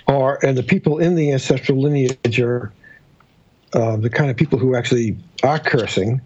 or 0.07 0.43
and 0.45 0.57
the 0.57 0.63
people 0.63 0.99
in 0.99 1.15
the 1.15 1.31
ancestral 1.31 1.81
lineage 1.81 2.39
are 2.39 2.73
uh, 3.73 3.97
the 3.97 4.09
kind 4.09 4.29
of 4.29 4.37
people 4.37 4.59
who 4.59 4.75
actually 4.75 5.17
are 5.43 5.59
cursing, 5.59 6.21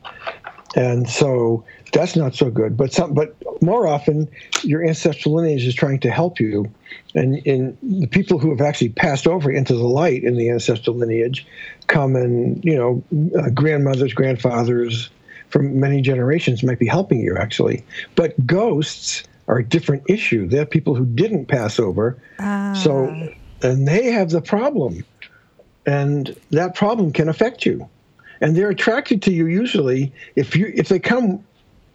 and 0.76 1.10
so 1.10 1.64
that's 1.94 2.16
not 2.16 2.36
so 2.36 2.50
good. 2.50 2.76
But 2.76 2.92
some, 2.92 3.14
but 3.14 3.38
more 3.62 3.88
often, 3.88 4.28
your 4.64 4.86
ancestral 4.86 5.36
lineage 5.36 5.66
is 5.66 5.76
trying 5.76 6.00
to 6.02 6.12
help 6.12 6.40
you, 6.40 6.72
and 7.16 7.38
in 7.46 7.78
the 7.82 8.08
people 8.08 8.40
who 8.40 8.50
have 8.50 8.62
actually 8.62 8.90
passed 8.90 9.28
over 9.28 9.52
into 9.52 9.74
the 9.74 9.88
light 9.88 10.24
in 10.24 10.38
the 10.38 10.50
ancestral 10.50 10.96
lineage 10.96 11.48
come 11.88 12.16
and 12.16 12.64
you 12.64 12.76
know 12.76 13.04
uh, 13.40 13.50
grandmothers, 13.50 14.14
grandfathers, 14.14 15.10
from 15.50 15.80
many 15.80 16.02
generations 16.02 16.64
might 16.64 16.80
be 16.80 16.88
helping 16.88 17.20
you 17.20 17.38
actually. 17.38 17.86
But 18.16 18.34
ghosts 18.46 19.24
are 19.48 19.60
a 19.60 19.64
different 19.64 20.04
issue. 20.10 20.48
They're 20.48 20.66
people 20.66 20.96
who 20.96 21.06
didn't 21.06 21.48
pass 21.48 21.80
over. 21.80 22.22
Ah. 22.40 22.74
So, 22.74 23.30
and 23.62 23.88
they 23.88 24.12
have 24.12 24.30
the 24.30 24.42
problem. 24.42 25.04
And 25.86 26.36
that 26.52 26.76
problem 26.76 27.12
can 27.14 27.30
affect 27.30 27.66
you. 27.66 27.88
And 28.42 28.56
they're 28.56 28.70
attracted 28.70 29.22
to 29.24 29.32
you 29.32 29.48
usually 29.48 30.12
if 30.36 30.56
you 30.56 30.72
if 30.76 30.90
they 30.90 31.00
come 31.00 31.44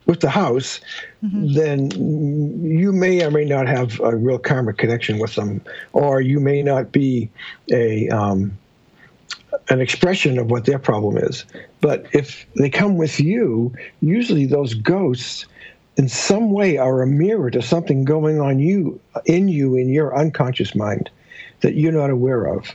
with 0.06 0.20
the 0.20 0.30
house, 0.30 0.80
mm-hmm. 1.22 1.52
then 1.52 1.90
you 2.64 2.92
may 2.92 3.22
or 3.24 3.30
may 3.30 3.44
not 3.44 3.68
have 3.68 4.00
a 4.00 4.16
real 4.16 4.38
karmic 4.38 4.76
connection 4.76 5.18
with 5.20 5.36
them, 5.36 5.60
or 5.92 6.20
you 6.20 6.40
may 6.40 6.62
not 6.62 6.90
be 6.90 7.30
a 7.70 8.08
um, 8.08 8.58
an 9.68 9.80
expression 9.80 10.38
of 10.38 10.50
what 10.50 10.64
their 10.64 10.78
problem 10.78 11.16
is. 11.18 11.44
But 11.80 12.06
if 12.12 12.46
they 12.56 12.70
come 12.70 12.96
with 12.96 13.20
you, 13.20 13.72
usually 14.00 14.46
those 14.46 14.74
ghosts 14.74 15.46
in 15.96 16.08
some 16.08 16.50
way 16.50 16.78
are 16.78 17.02
a 17.02 17.06
mirror 17.06 17.50
to 17.50 17.62
something 17.62 18.04
going 18.04 18.40
on 18.40 18.58
you 18.58 18.98
in 19.26 19.48
you 19.48 19.76
in 19.76 19.90
your 19.90 20.16
unconscious 20.16 20.74
mind 20.74 21.10
that 21.62 21.74
you're 21.74 21.92
not 21.92 22.10
aware 22.10 22.46
of. 22.46 22.70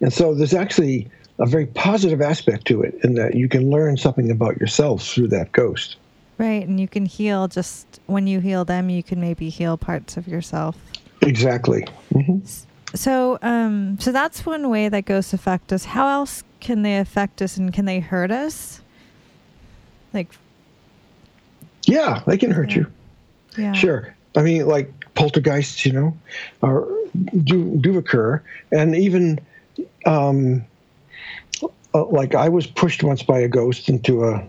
And 0.00 0.12
so 0.12 0.34
there's 0.34 0.54
actually 0.54 1.08
a 1.38 1.46
very 1.46 1.66
positive 1.66 2.20
aspect 2.20 2.66
to 2.66 2.82
it 2.82 2.98
in 3.02 3.14
that 3.14 3.34
you 3.34 3.48
can 3.48 3.70
learn 3.70 3.96
something 3.96 4.30
about 4.30 4.60
yourself 4.60 5.06
through 5.06 5.28
that 5.28 5.52
ghost. 5.52 5.96
Right, 6.38 6.66
and 6.66 6.80
you 6.80 6.88
can 6.88 7.06
heal 7.06 7.46
just 7.46 8.00
when 8.06 8.26
you 8.26 8.40
heal 8.40 8.64
them, 8.64 8.90
you 8.90 9.02
can 9.02 9.20
maybe 9.20 9.48
heal 9.48 9.76
parts 9.76 10.16
of 10.16 10.26
yourself. 10.26 10.76
Exactly. 11.20 11.86
Mm-hmm. 12.12 12.38
So, 12.94 13.38
um, 13.42 13.98
so 14.00 14.12
that's 14.12 14.44
one 14.44 14.68
way 14.68 14.88
that 14.88 15.04
ghosts 15.04 15.32
affect 15.32 15.72
us. 15.72 15.84
How 15.84 16.08
else 16.08 16.42
can 16.60 16.82
they 16.82 16.98
affect 16.98 17.40
us, 17.40 17.56
and 17.56 17.72
can 17.72 17.84
they 17.84 18.00
hurt 18.00 18.30
us? 18.30 18.80
Like, 20.12 20.28
yeah, 21.86 22.22
they 22.26 22.36
can 22.36 22.50
hurt 22.50 22.70
yeah. 22.70 22.76
you. 22.76 22.86
Yeah, 23.56 23.72
sure. 23.72 24.14
I 24.36 24.42
mean, 24.42 24.66
like 24.66 24.92
poltergeists, 25.14 25.84
you 25.84 25.92
know, 25.92 26.16
are 26.62 26.86
do 27.44 27.76
do 27.78 27.98
occur, 27.98 28.42
and 28.70 28.96
even 28.96 29.38
um, 30.06 30.64
uh, 31.94 32.04
like 32.06 32.34
I 32.34 32.48
was 32.48 32.66
pushed 32.66 33.02
once 33.02 33.22
by 33.22 33.40
a 33.40 33.48
ghost 33.48 33.88
into 33.88 34.24
a 34.24 34.46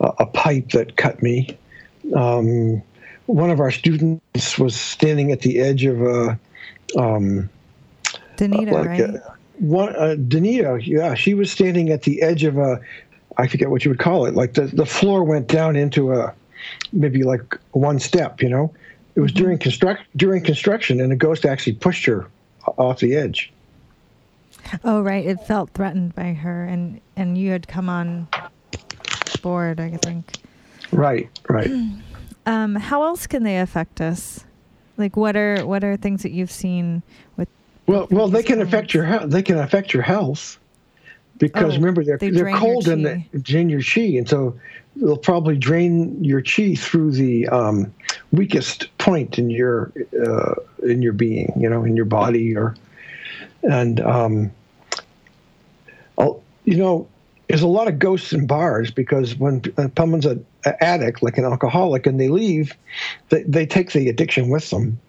a 0.00 0.26
pipe 0.26 0.70
that 0.70 0.96
cut 0.96 1.22
me. 1.22 1.58
Um, 2.14 2.82
one 3.26 3.50
of 3.50 3.60
our 3.60 3.70
students 3.70 4.58
was 4.58 4.74
standing 4.74 5.32
at 5.32 5.40
the 5.40 5.60
edge 5.60 5.84
of 5.84 6.00
a 6.00 6.38
um, 6.96 7.50
Danita, 8.36 8.72
like, 8.72 8.86
right? 8.86 9.00
Uh, 9.02 9.18
one, 9.58 9.94
uh, 9.96 10.14
Danita, 10.16 10.84
yeah, 10.86 11.14
she 11.14 11.34
was 11.34 11.50
standing 11.50 11.90
at 11.90 12.02
the 12.02 12.22
edge 12.22 12.44
of 12.44 12.56
a, 12.56 12.80
I 13.36 13.48
forget 13.48 13.70
what 13.70 13.84
you 13.84 13.90
would 13.90 13.98
call 13.98 14.26
it. 14.26 14.34
Like 14.34 14.54
the, 14.54 14.66
the 14.66 14.86
floor 14.86 15.24
went 15.24 15.48
down 15.48 15.76
into 15.76 16.12
a, 16.12 16.32
maybe 16.92 17.24
like 17.24 17.56
one 17.72 17.98
step, 17.98 18.40
you 18.40 18.48
know? 18.48 18.72
It 19.18 19.20
was 19.20 19.32
during 19.32 19.58
construct 19.58 20.04
during 20.16 20.44
construction, 20.44 21.00
and 21.00 21.12
a 21.12 21.16
ghost 21.16 21.44
actually 21.44 21.72
pushed 21.72 22.06
her 22.06 22.28
off 22.76 23.00
the 23.00 23.16
edge. 23.16 23.52
Oh, 24.84 25.02
right. 25.02 25.26
It 25.26 25.40
felt 25.40 25.70
threatened 25.70 26.14
by 26.14 26.34
her, 26.34 26.64
and 26.64 27.00
and 27.16 27.36
you 27.36 27.50
had 27.50 27.66
come 27.66 27.88
on 27.88 28.28
board, 29.42 29.80
I 29.80 29.96
think. 29.96 30.36
Right. 30.92 31.28
Right. 31.48 31.68
um, 32.46 32.76
how 32.76 33.02
else 33.02 33.26
can 33.26 33.42
they 33.42 33.58
affect 33.58 34.00
us? 34.00 34.44
Like, 34.96 35.16
what 35.16 35.36
are 35.36 35.66
what 35.66 35.82
are 35.82 35.96
things 35.96 36.22
that 36.22 36.30
you've 36.30 36.52
seen 36.52 37.02
with 37.36 37.48
well, 37.88 38.06
well, 38.12 38.28
they 38.28 38.44
can 38.44 38.60
affect 38.60 38.94
your 38.94 39.26
they 39.26 39.42
can 39.42 39.58
affect 39.58 39.92
your 39.92 40.04
health 40.04 40.60
because 41.38 41.74
oh, 41.74 41.76
remember 41.76 42.04
they're 42.04 42.18
they 42.18 42.40
are 42.40 42.56
cold 42.56 42.88
in 42.88 43.02
the 43.02 43.38
drain 43.40 43.68
your 43.68 43.82
chi, 43.82 44.00
and 44.00 44.28
so 44.28 44.58
they'll 44.96 45.16
probably 45.16 45.56
drain 45.56 46.22
your 46.22 46.42
chi 46.42 46.74
through 46.74 47.12
the 47.12 47.48
um, 47.48 47.92
weakest 48.32 48.96
point 48.98 49.38
in 49.38 49.50
your 49.50 49.92
uh, 50.20 50.54
in 50.82 51.02
your 51.02 51.12
being, 51.12 51.52
you 51.56 51.68
know, 51.68 51.84
in 51.84 51.96
your 51.96 52.04
body, 52.04 52.56
or 52.56 52.74
and 53.62 54.00
um, 54.00 54.50
you 56.68 56.76
know, 56.76 57.08
there's 57.48 57.62
a 57.62 57.66
lot 57.66 57.88
of 57.88 57.98
ghosts 57.98 58.32
in 58.34 58.46
bars 58.46 58.90
because 58.90 59.34
when 59.36 59.62
someone's 59.96 60.26
an 60.26 60.44
addict, 60.80 61.22
like 61.22 61.38
an 61.38 61.44
alcoholic, 61.44 62.06
and 62.06 62.20
they 62.20 62.28
leave, 62.28 62.76
they, 63.30 63.42
they 63.44 63.64
take 63.64 63.92
the 63.92 64.10
addiction 64.10 64.50
with 64.50 64.68
them 64.68 65.00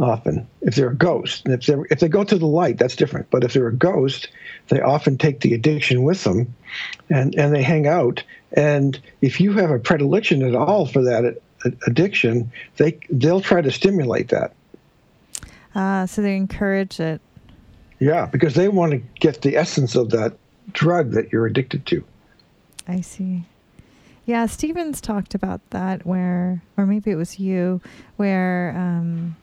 often 0.00 0.46
if 0.60 0.74
they're 0.74 0.90
a 0.90 0.96
ghost. 0.96 1.42
If 1.46 1.66
they 1.66 1.74
if 1.90 2.00
they 2.00 2.08
go 2.08 2.24
to 2.24 2.38
the 2.38 2.46
light, 2.46 2.78
that's 2.78 2.96
different. 2.96 3.30
But 3.30 3.44
if 3.44 3.52
they're 3.52 3.68
a 3.68 3.74
ghost, 3.74 4.28
they 4.68 4.80
often 4.80 5.18
take 5.18 5.40
the 5.40 5.54
addiction 5.54 6.02
with 6.02 6.24
them, 6.24 6.54
and 7.10 7.34
and 7.34 7.54
they 7.54 7.62
hang 7.62 7.86
out. 7.86 8.22
And 8.52 8.98
if 9.20 9.40
you 9.40 9.52
have 9.52 9.70
a 9.70 9.78
predilection 9.78 10.42
at 10.42 10.54
all 10.54 10.86
for 10.86 11.02
that 11.02 11.40
addiction, 11.86 12.50
they 12.76 12.98
they'll 13.10 13.40
try 13.40 13.60
to 13.60 13.70
stimulate 13.70 14.28
that. 14.28 14.52
Ah, 15.74 16.02
uh, 16.02 16.06
so 16.06 16.22
they 16.22 16.36
encourage 16.36 16.98
it. 17.00 17.20
Yeah, 17.98 18.26
because 18.26 18.54
they 18.54 18.68
want 18.68 18.92
to 18.92 19.02
get 19.20 19.42
the 19.42 19.56
essence 19.56 19.94
of 19.96 20.10
that 20.10 20.34
drug 20.72 21.12
that 21.12 21.32
you're 21.32 21.46
addicted 21.46 21.84
to. 21.86 22.04
I 22.86 23.00
see. 23.00 23.44
Yeah, 24.24 24.46
Stevens 24.46 25.00
talked 25.00 25.34
about 25.34 25.60
that 25.70 26.04
where, 26.04 26.62
or 26.76 26.84
maybe 26.84 27.10
it 27.10 27.16
was 27.16 27.40
you, 27.40 27.80
where 28.16 28.74
um, 28.76 29.36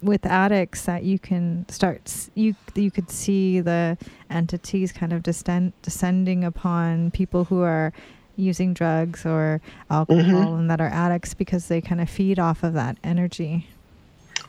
with 0.00 0.24
addicts 0.26 0.82
that 0.82 1.02
you 1.02 1.18
can 1.18 1.66
start 1.68 2.28
you 2.34 2.54
you 2.74 2.90
could 2.90 3.10
see 3.10 3.60
the 3.60 3.98
entities 4.30 4.92
kind 4.92 5.12
of 5.12 5.22
descend, 5.22 5.72
descending 5.82 6.44
upon 6.44 7.10
people 7.10 7.44
who 7.44 7.62
are 7.62 7.92
using 8.36 8.72
drugs 8.72 9.26
or 9.26 9.60
alcohol 9.90 10.22
mm-hmm. 10.22 10.58
and 10.60 10.70
that 10.70 10.80
are 10.80 10.88
addicts 10.88 11.34
because 11.34 11.68
they 11.68 11.80
kind 11.80 12.00
of 12.00 12.08
feed 12.08 12.38
off 12.38 12.62
of 12.62 12.72
that 12.74 12.96
energy. 13.02 13.66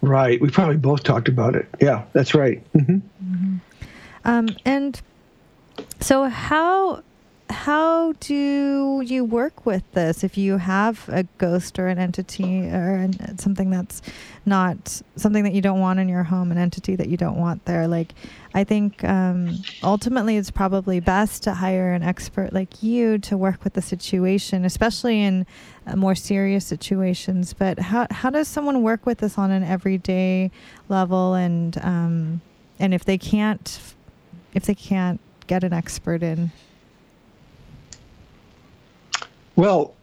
Right. 0.02 0.40
We 0.40 0.50
probably 0.50 0.78
both 0.78 1.04
talked 1.04 1.28
about 1.28 1.56
it. 1.56 1.68
Yeah, 1.82 2.06
that's 2.14 2.34
right. 2.34 2.64
Mm-hmm. 2.74 2.96
Mm-hmm. 2.96 3.58
Um, 4.26 4.50
and 4.64 5.02
so 6.00 6.26
how 6.26 7.04
how 7.50 8.14
do 8.20 9.02
you 9.04 9.26
work 9.26 9.66
with 9.66 9.84
this 9.94 10.24
if 10.24 10.38
you 10.38 10.58
have 10.58 11.10
a 11.10 11.24
ghost 11.40 11.80
or 11.80 11.88
an 11.88 11.98
entity 11.98 12.68
or 12.68 13.10
something 13.38 13.72
that's 13.72 14.02
not 14.46 15.02
something 15.16 15.44
that 15.44 15.54
you 15.54 15.62
don't 15.62 15.80
want 15.80 16.00
in 16.00 16.08
your 16.08 16.24
home, 16.24 16.52
an 16.52 16.58
entity 16.58 16.96
that 16.96 17.10
you 17.10 17.18
don't 17.18 17.38
want 17.38 17.66
there? 17.66 17.88
Like, 17.88 18.14
I 18.54 18.64
think 18.64 19.04
um, 19.04 19.58
ultimately 19.84 20.38
it's 20.38 20.52
probably 20.52 21.00
best 21.00 21.44
to 21.44 21.56
hire 21.56 21.92
an 21.92 22.04
expert 22.04 22.54
like 22.54 22.84
you 22.84 23.18
to 23.20 23.36
work 23.36 23.64
with 23.64 23.74
the 23.74 23.82
situation, 23.82 24.64
especially 24.64 25.22
in 25.22 25.48
uh, 25.88 25.96
more 25.96 26.16
serious 26.16 26.66
situations. 26.66 27.54
But 27.54 27.80
how 27.80 28.06
how 28.12 28.30
does 28.30 28.48
someone 28.48 28.84
work 28.84 29.06
with 29.08 29.20
this 29.20 29.38
on 29.40 29.50
an 29.50 29.64
everyday 29.64 30.52
level, 30.88 31.34
and 31.34 31.78
um, 31.84 32.42
and 32.78 32.94
if 32.94 33.06
they 33.06 33.18
can't 33.18 33.80
if 34.54 34.66
they 34.66 34.76
can't 34.76 35.20
get 35.48 35.64
an 35.64 35.74
expert 35.74 36.22
in? 36.22 36.52
Well, 39.60 39.94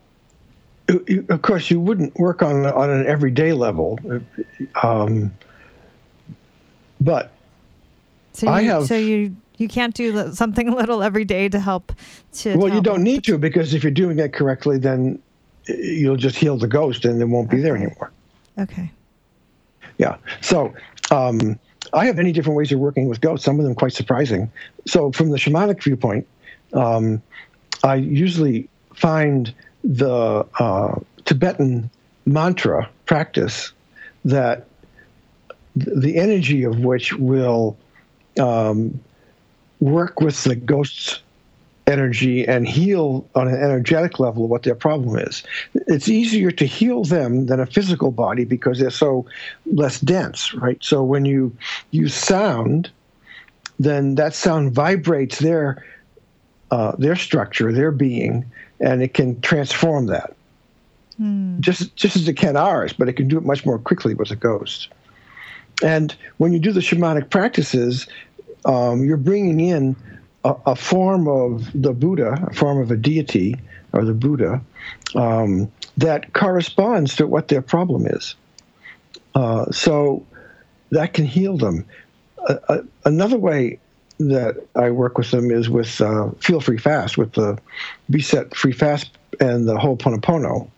of 1.31 1.41
course, 1.41 1.71
you 1.71 1.81
wouldn't 1.81 2.15
work 2.19 2.43
on 2.43 2.67
on 2.67 2.91
an 2.91 3.07
everyday 3.07 3.55
level, 3.55 3.99
um, 4.83 5.33
but 7.01 7.33
so 8.35 8.49
you, 8.49 8.53
I 8.53 8.63
have. 8.65 8.87
So 8.87 8.97
you 8.97 9.35
you 9.57 9.67
can't 9.67 9.95
do 9.95 10.31
something 10.35 10.71
little 10.77 11.03
every 11.03 11.25
day 11.25 11.49
to 11.49 11.59
help. 11.59 11.95
To 12.41 12.55
well, 12.59 12.71
you 12.71 12.83
don't 12.83 13.03
need 13.03 13.25
to 13.25 13.39
because 13.39 13.73
if 13.73 13.83
you're 13.83 13.91
doing 13.91 14.19
it 14.19 14.35
correctly, 14.35 14.77
then 14.77 15.23
you'll 15.67 16.17
just 16.17 16.37
heal 16.37 16.59
the 16.59 16.69
ghost 16.69 17.07
and 17.07 17.19
it 17.23 17.25
won't 17.25 17.49
be 17.49 17.57
okay. 17.57 17.63
there 17.63 17.77
anymore. 17.77 18.13
Okay. 18.59 18.93
Yeah. 19.97 20.19
So 20.43 20.75
um, 21.11 21.59
I 21.95 22.05
have 22.05 22.17
many 22.17 22.31
different 22.31 22.59
ways 22.59 22.73
of 22.73 22.79
working 22.79 23.09
with 23.09 23.23
ghosts. 23.23 23.47
Some 23.47 23.59
of 23.59 23.65
them 23.65 23.75
quite 23.75 23.95
surprising. 23.95 24.53
So 24.87 25.13
from 25.13 25.31
the 25.31 25.39
shamanic 25.39 25.83
viewpoint, 25.83 26.27
um, 26.75 27.23
I 27.83 27.95
usually 27.95 28.69
find 28.97 29.55
the 29.85 30.45
uh, 30.59 30.99
Tibetan 31.25 31.91
mantra 32.25 32.89
practice 33.05 33.73
that 34.25 34.67
the 35.77 36.17
energy 36.17 36.65
of 36.65 36.81
which 36.81 37.13
will 37.15 37.77
um, 38.41 38.99
work 39.81 40.21
with 40.21 40.43
the 40.45 40.57
ghost's 40.57 41.21
energy 41.87 42.47
and 42.47 42.67
heal 42.67 43.29
on 43.37 43.47
an 43.47 43.55
energetic 43.55 44.19
level 44.19 44.49
what 44.49 44.65
their 44.65 44.75
problem 44.75 45.19
is. 45.19 45.45
It's 45.87 46.09
easier 46.09 46.51
to 46.51 46.67
heal 46.67 47.05
them 47.05 47.47
than 47.47 47.61
a 47.61 47.67
physical 47.67 48.11
body 48.11 48.45
because 48.45 48.81
they're 48.81 48.91
so 48.91 49.27
less 49.67 50.01
dense, 50.01 50.53
right? 50.55 50.79
So 50.83 51.05
when 51.05 51.25
you 51.25 51.57
use 51.93 52.15
sound, 52.15 52.91
then 53.79 54.17
that 54.17 54.35
sound 54.35 54.73
vibrates 54.73 55.39
their 55.39 55.85
uh, 56.73 56.97
their 56.97 57.15
structure, 57.15 57.71
their 57.71 57.93
being, 57.93 58.45
and 58.81 59.03
it 59.03 59.15
can 59.15 59.41
transform 59.41 60.07
that. 60.07 60.37
Mm. 61.21 61.61
Just 61.61 61.97
just 61.97 62.17
as 62.17 62.29
it 62.29 62.35
can 62.35 62.57
ours, 62.57 62.93
but 62.93 63.09
it 63.09 63.15
can 63.15 63.29
do 63.29 63.39
it 63.39 63.45
much 63.45 63.65
more 63.65 63.79
quickly 63.79 64.15
with 64.15 64.31
a 64.31 64.37
ghost. 64.37 64.89
And 65.83 66.15
when 66.39 66.53
you 66.53 66.59
do 66.59 66.73
the 66.73 66.81
shamanic 66.81 67.31
practices, 67.31 68.07
um, 68.65 69.05
you're 69.05 69.17
bringing 69.17 69.61
in 69.61 69.97
a, 70.45 70.55
a, 70.67 70.77
form 70.77 71.29
of 71.29 71.71
the 71.75 71.93
Buddha, 71.93 72.47
a 72.47 72.55
form 72.55 72.79
of 72.79 72.91
a 72.91 72.97
deity 72.97 73.57
or 73.93 74.05
the 74.05 74.15
Buddha, 74.15 74.63
um, 75.15 75.71
that 75.99 76.33
corresponds 76.33 77.17
to 77.17 77.27
what 77.27 77.49
their 77.49 77.63
problem 77.63 78.07
is. 78.07 78.35
Uh, 79.35 79.71
so 79.71 80.25
that 80.91 81.13
can 81.13 81.27
heal 81.27 81.57
them. 81.57 81.85
Uh, 82.39 82.57
uh, 82.69 82.79
another 83.05 83.37
way 83.37 83.79
that 84.19 84.67
I 84.75 84.91
work 84.91 85.19
with 85.19 85.31
them 85.31 85.51
is 85.51 85.69
with 85.69 86.01
uh, 86.01 86.31
Feel 86.41 86.61
Free 86.61 86.79
Fast, 86.79 87.19
with 87.19 87.33
the 87.33 87.59
Be 88.11 88.21
Set 88.21 88.55
Free 88.55 88.73
Fast 88.73 89.11
and 89.41 89.69
the 89.69 89.77
Ho'oponopono, 89.77 90.69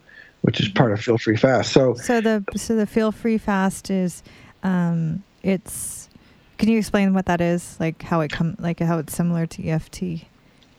which 0.43 0.61
is 0.61 0.69
part 0.69 0.93
of 0.93 1.01
Feel 1.01 1.19
Free 1.19 1.37
Fast. 1.37 1.73
So, 1.73 1.95
so 1.95 2.21
the 2.21 2.45
so 2.57 2.77
the 2.77 2.87
Feel 2.87 3.13
Free 3.13 3.39
Fast 3.39 3.91
is 3.91 4.23
um, 4.63 5.23
it's. 5.43 6.09
Can 6.59 6.69
you 6.69 6.79
explain 6.79 7.15
what 7.15 7.27
that 7.27 7.41
is? 7.41 7.79
Like 7.79 8.03
how 8.03 8.21
it 8.21 8.33
come, 8.33 8.57
like 8.59 8.81
how 8.81 8.99
it's 8.99 9.15
similar 9.15 9.47
to 9.47 9.69
EFT. 9.69 10.03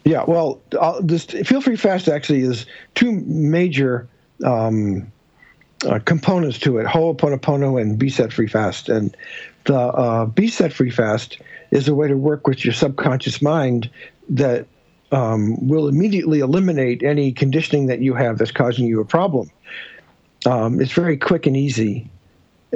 Yeah, 0.04 0.24
well, 0.28 0.60
this 1.02 1.26
Feel 1.26 1.62
Free 1.62 1.78
Fast 1.78 2.10
actually 2.10 2.41
is 2.41 2.65
two 2.95 3.12
major 3.12 4.08
um, 4.43 5.10
uh, 5.88 6.00
components 6.00 6.60
to 6.60 6.80
it: 6.80 6.86
Ho'oponopono 6.86 7.82
and 7.82 7.98
Be 7.98 8.10
Set 8.10 8.34
Free 8.34 8.48
Fast. 8.48 8.89
And 8.89 9.15
the 9.65 9.78
uh, 9.78 10.26
Be 10.26 10.50
Set 10.50 10.74
Free 10.74 10.89
Fast 10.89 11.39
is 11.71 11.88
a 11.88 11.95
way 11.95 12.08
to 12.08 12.17
work 12.17 12.47
with 12.47 12.63
your 12.63 12.73
subconscious 12.73 13.41
mind 13.41 13.89
that 14.29 14.67
um, 15.12 15.67
will 15.67 15.88
immediately 15.88 16.39
eliminate 16.39 17.03
any 17.03 17.32
conditioning 17.32 17.88
that 17.88 17.99
you 18.01 18.13
have 18.13 18.38
that's 18.38 18.51
causing 18.51 18.86
you 18.86 19.01
a 19.01 19.05
problem. 19.05 19.49
Um, 20.45 20.79
it's 20.79 20.91
very 20.91 21.17
quick 21.17 21.45
and 21.47 21.58
easy. 21.58 22.10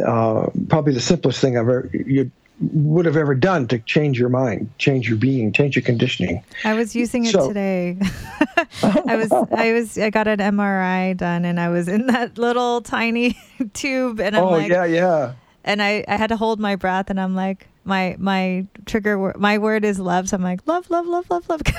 Uh, 0.03 0.47
probably 0.69 0.93
the 0.93 1.01
simplest 1.01 1.39
thing 1.39 1.57
I've 1.57 1.69
ever 1.69 1.89
you 1.93 2.31
would 2.71 3.05
have 3.05 3.17
ever 3.17 3.35
done 3.35 3.67
to 3.67 3.79
change 3.79 4.19
your 4.19 4.29
mind, 4.29 4.69
change 4.77 5.09
your 5.09 5.17
being, 5.17 5.51
change 5.51 5.75
your 5.75 5.83
conditioning. 5.83 6.43
I 6.63 6.73
was 6.73 6.95
using 6.95 7.25
it 7.25 7.31
so, 7.31 7.47
today. 7.47 7.97
I 8.83 9.15
was 9.15 9.31
I 9.31 9.73
was 9.73 9.97
I 9.97 10.09
got 10.09 10.27
an 10.27 10.39
MRI 10.39 11.15
done 11.17 11.45
and 11.45 11.59
I 11.59 11.69
was 11.69 11.87
in 11.87 12.07
that 12.07 12.37
little 12.37 12.81
tiny 12.81 13.37
tube 13.73 14.19
and 14.19 14.35
I'm 14.35 14.43
oh, 14.43 14.51
like 14.51 14.69
yeah, 14.69 14.85
yeah. 14.85 15.33
And 15.63 15.81
I, 15.81 16.03
I 16.07 16.17
had 16.17 16.27
to 16.27 16.37
hold 16.37 16.59
my 16.59 16.75
breath 16.75 17.09
and 17.09 17.19
I'm 17.19 17.35
like, 17.35 17.67
my 17.85 18.15
my 18.17 18.65
trigger 18.85 19.17
word 19.17 19.37
my 19.37 19.57
word 19.57 19.83
is 19.83 19.99
love. 19.99 20.29
So 20.29 20.37
i'm 20.37 20.43
like 20.43 20.65
love 20.67 20.89
love 20.89 21.05
love 21.05 21.29
love 21.29 21.49
love. 21.49 21.61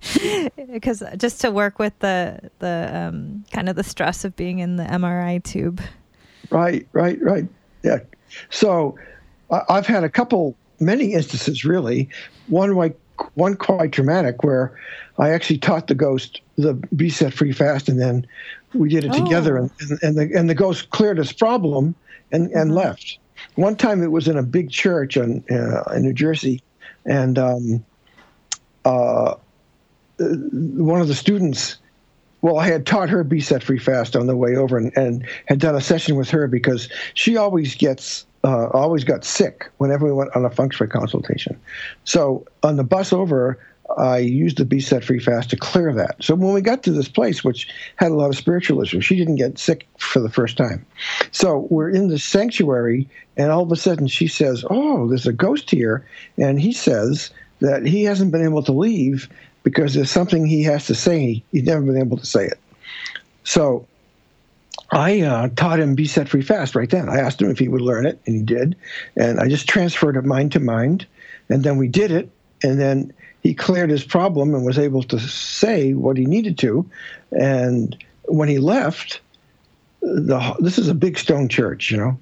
Because 0.00 0.48
because 0.70 1.02
just 1.16 1.40
to 1.42 1.50
work 1.50 1.78
with 1.78 1.98
the 1.98 2.50
the 2.60 2.90
um, 2.92 3.44
kind 3.52 3.68
of 3.68 3.76
the 3.76 3.84
stress 3.84 4.24
of 4.24 4.34
being 4.36 4.60
in 4.60 4.76
the 4.76 4.84
mri 4.84 5.42
tube. 5.42 5.80
Right 6.50 6.86
right 6.92 7.20
right. 7.20 7.46
Yeah. 7.82 7.98
So 8.50 8.98
i've 9.50 9.86
had 9.86 10.04
a 10.04 10.08
couple 10.08 10.56
many 10.80 11.12
instances 11.12 11.64
really. 11.64 12.08
One 12.46 12.74
like 12.74 12.98
one 13.34 13.56
quite 13.56 13.90
dramatic 13.90 14.44
where 14.44 14.78
i 15.18 15.30
actually 15.30 15.58
taught 15.58 15.88
the 15.88 15.94
ghost 15.94 16.40
the 16.56 16.74
be 16.94 17.10
set 17.10 17.34
free 17.34 17.50
fast 17.50 17.88
and 17.88 18.00
then 18.00 18.24
we 18.74 18.88
did 18.88 19.02
it 19.02 19.10
oh. 19.12 19.24
together 19.24 19.56
and, 19.56 19.70
and 20.02 20.16
the 20.16 20.30
and 20.38 20.48
the 20.48 20.54
ghost 20.54 20.90
cleared 20.90 21.18
his 21.18 21.32
problem 21.32 21.96
and 22.32 22.50
and 22.52 22.70
mm-hmm. 22.70 22.78
left 22.78 23.18
one 23.54 23.76
time 23.76 24.02
it 24.02 24.12
was 24.12 24.28
in 24.28 24.36
a 24.36 24.42
big 24.42 24.70
church 24.70 25.16
in, 25.16 25.44
uh, 25.50 25.82
in 25.94 26.02
New 26.02 26.12
Jersey, 26.12 26.62
and 27.04 27.38
um, 27.38 27.84
uh, 28.84 29.34
one 30.18 31.00
of 31.00 31.08
the 31.08 31.14
students, 31.14 31.78
well, 32.40 32.58
I 32.58 32.66
had 32.66 32.86
taught 32.86 33.08
her 33.10 33.24
be 33.24 33.40
set 33.40 33.62
free 33.62 33.78
fast 33.78 34.16
on 34.16 34.26
the 34.26 34.36
way 34.36 34.56
over, 34.56 34.78
and, 34.78 34.96
and 34.96 35.26
had 35.46 35.58
done 35.58 35.74
a 35.74 35.80
session 35.80 36.16
with 36.16 36.30
her 36.30 36.46
because 36.46 36.88
she 37.14 37.36
always 37.36 37.74
gets 37.74 38.26
uh, 38.44 38.68
always 38.68 39.02
got 39.02 39.24
sick 39.24 39.68
whenever 39.78 40.06
we 40.06 40.12
went 40.12 40.34
on 40.36 40.44
a 40.44 40.70
shui 40.70 40.86
consultation. 40.86 41.58
So 42.04 42.46
on 42.62 42.76
the 42.76 42.84
bus 42.84 43.12
over, 43.12 43.58
I 43.96 44.18
used 44.18 44.58
the 44.58 44.64
Be 44.64 44.80
Set 44.80 45.02
Free 45.02 45.18
Fast 45.18 45.50
to 45.50 45.56
clear 45.56 45.92
that. 45.94 46.16
So 46.22 46.34
when 46.34 46.52
we 46.52 46.60
got 46.60 46.82
to 46.82 46.92
this 46.92 47.08
place, 47.08 47.42
which 47.42 47.68
had 47.96 48.10
a 48.10 48.14
lot 48.14 48.28
of 48.28 48.36
spiritualism, 48.36 49.00
she 49.00 49.16
didn't 49.16 49.36
get 49.36 49.58
sick 49.58 49.86
for 49.96 50.20
the 50.20 50.28
first 50.28 50.56
time. 50.56 50.84
So 51.32 51.66
we're 51.70 51.90
in 51.90 52.08
the 52.08 52.18
sanctuary, 52.18 53.08
and 53.36 53.50
all 53.50 53.62
of 53.62 53.72
a 53.72 53.76
sudden 53.76 54.06
she 54.06 54.28
says, 54.28 54.64
Oh, 54.68 55.08
there's 55.08 55.26
a 55.26 55.32
ghost 55.32 55.70
here. 55.70 56.06
And 56.36 56.60
he 56.60 56.72
says 56.72 57.30
that 57.60 57.86
he 57.86 58.04
hasn't 58.04 58.30
been 58.30 58.44
able 58.44 58.62
to 58.64 58.72
leave 58.72 59.28
because 59.62 59.94
there's 59.94 60.10
something 60.10 60.46
he 60.46 60.62
has 60.64 60.86
to 60.86 60.94
say. 60.94 61.42
He's 61.52 61.64
never 61.64 61.82
been 61.82 61.98
able 61.98 62.18
to 62.18 62.26
say 62.26 62.44
it. 62.44 62.58
So 63.44 63.86
I 64.90 65.22
uh, 65.22 65.48
taught 65.56 65.80
him 65.80 65.94
Be 65.94 66.06
Set 66.06 66.28
Free 66.28 66.42
Fast 66.42 66.74
right 66.74 66.88
then. 66.88 67.08
I 67.08 67.18
asked 67.18 67.42
him 67.42 67.50
if 67.50 67.58
he 67.58 67.68
would 67.68 67.80
learn 67.80 68.06
it, 68.06 68.20
and 68.26 68.36
he 68.36 68.42
did. 68.42 68.76
And 69.16 69.40
I 69.40 69.48
just 69.48 69.68
transferred 69.68 70.16
it 70.16 70.24
mind 70.24 70.52
to 70.52 70.60
mind. 70.60 71.06
And 71.48 71.64
then 71.64 71.78
we 71.78 71.88
did 71.88 72.10
it. 72.10 72.30
And 72.62 72.80
then 72.80 73.12
he 73.42 73.54
cleared 73.54 73.90
his 73.90 74.04
problem 74.04 74.54
and 74.54 74.64
was 74.64 74.78
able 74.78 75.02
to 75.04 75.18
say 75.18 75.94
what 75.94 76.16
he 76.16 76.24
needed 76.24 76.58
to. 76.58 76.88
And 77.32 77.96
when 78.24 78.48
he 78.48 78.58
left, 78.58 79.20
the 80.00 80.56
this 80.60 80.78
is 80.78 80.88
a 80.88 80.94
big 80.94 81.18
stone 81.18 81.48
church, 81.48 81.90
you 81.90 81.96
know. 81.96 82.18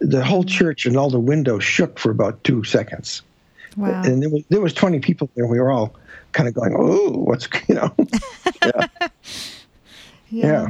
The 0.00 0.24
whole 0.24 0.44
church 0.44 0.84
and 0.84 0.96
all 0.96 1.10
the 1.10 1.20
windows 1.20 1.62
shook 1.62 1.98
for 1.98 2.10
about 2.10 2.42
two 2.44 2.64
seconds. 2.64 3.22
Wow. 3.76 4.02
And 4.02 4.20
there 4.22 4.28
was, 4.28 4.42
there 4.48 4.60
was 4.60 4.74
20 4.74 4.98
people 5.00 5.30
there. 5.34 5.46
We 5.46 5.60
were 5.60 5.70
all 5.70 5.94
kind 6.32 6.48
of 6.48 6.54
going, 6.54 6.74
oh, 6.76 7.10
what's, 7.10 7.48
you 7.68 7.76
know. 7.76 7.94
yeah. 7.98 8.86
yeah. 9.00 9.08
yeah. 10.28 10.66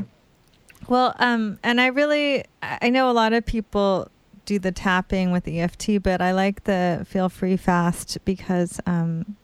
Well, 0.88 1.14
um, 1.18 1.58
and 1.62 1.80
I 1.80 1.86
really, 1.86 2.44
I 2.62 2.90
know 2.90 3.10
a 3.10 3.12
lot 3.12 3.32
of 3.32 3.46
people 3.46 4.08
do 4.44 4.58
the 4.58 4.72
tapping 4.72 5.30
with 5.30 5.48
EFT, 5.48 6.02
but 6.02 6.20
I 6.20 6.32
like 6.32 6.64
the 6.64 7.06
feel 7.08 7.28
free 7.28 7.56
fast 7.56 8.18
because 8.24 8.80
um, 8.86 9.36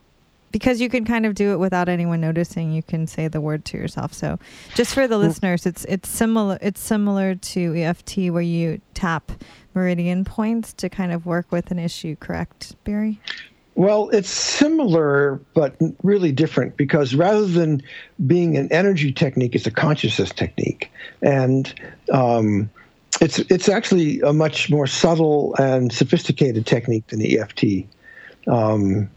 because 0.50 0.80
you 0.80 0.88
can 0.88 1.04
kind 1.04 1.26
of 1.26 1.34
do 1.34 1.52
it 1.52 1.58
without 1.58 1.88
anyone 1.88 2.20
noticing. 2.20 2.72
You 2.72 2.82
can 2.82 3.06
say 3.06 3.28
the 3.28 3.40
word 3.40 3.64
to 3.66 3.76
yourself. 3.76 4.12
So, 4.12 4.38
just 4.74 4.94
for 4.94 5.06
the 5.06 5.16
mm. 5.16 5.20
listeners, 5.20 5.66
it's 5.66 5.84
it's 5.86 6.08
similar. 6.08 6.58
It's 6.60 6.80
similar 6.80 7.34
to 7.34 7.82
EFT, 7.82 8.30
where 8.30 8.42
you 8.42 8.80
tap 8.94 9.32
meridian 9.74 10.24
points 10.24 10.72
to 10.74 10.88
kind 10.88 11.12
of 11.12 11.26
work 11.26 11.50
with 11.52 11.70
an 11.70 11.78
issue. 11.78 12.16
Correct, 12.16 12.74
Barry? 12.84 13.20
Well, 13.78 14.08
it's 14.08 14.28
similar, 14.28 15.40
but 15.54 15.76
really 16.02 16.32
different 16.32 16.76
because 16.76 17.14
rather 17.14 17.46
than 17.46 17.80
being 18.26 18.56
an 18.56 18.66
energy 18.72 19.12
technique, 19.12 19.54
it's 19.54 19.68
a 19.68 19.70
consciousness 19.70 20.30
technique, 20.30 20.90
and 21.22 21.72
um, 22.12 22.70
it's 23.20 23.38
it's 23.38 23.68
actually 23.68 24.20
a 24.22 24.32
much 24.32 24.68
more 24.68 24.88
subtle 24.88 25.54
and 25.60 25.92
sophisticated 25.92 26.66
technique 26.66 27.06
than 27.06 27.24
EFT, 27.24 27.86
um, 28.48 29.08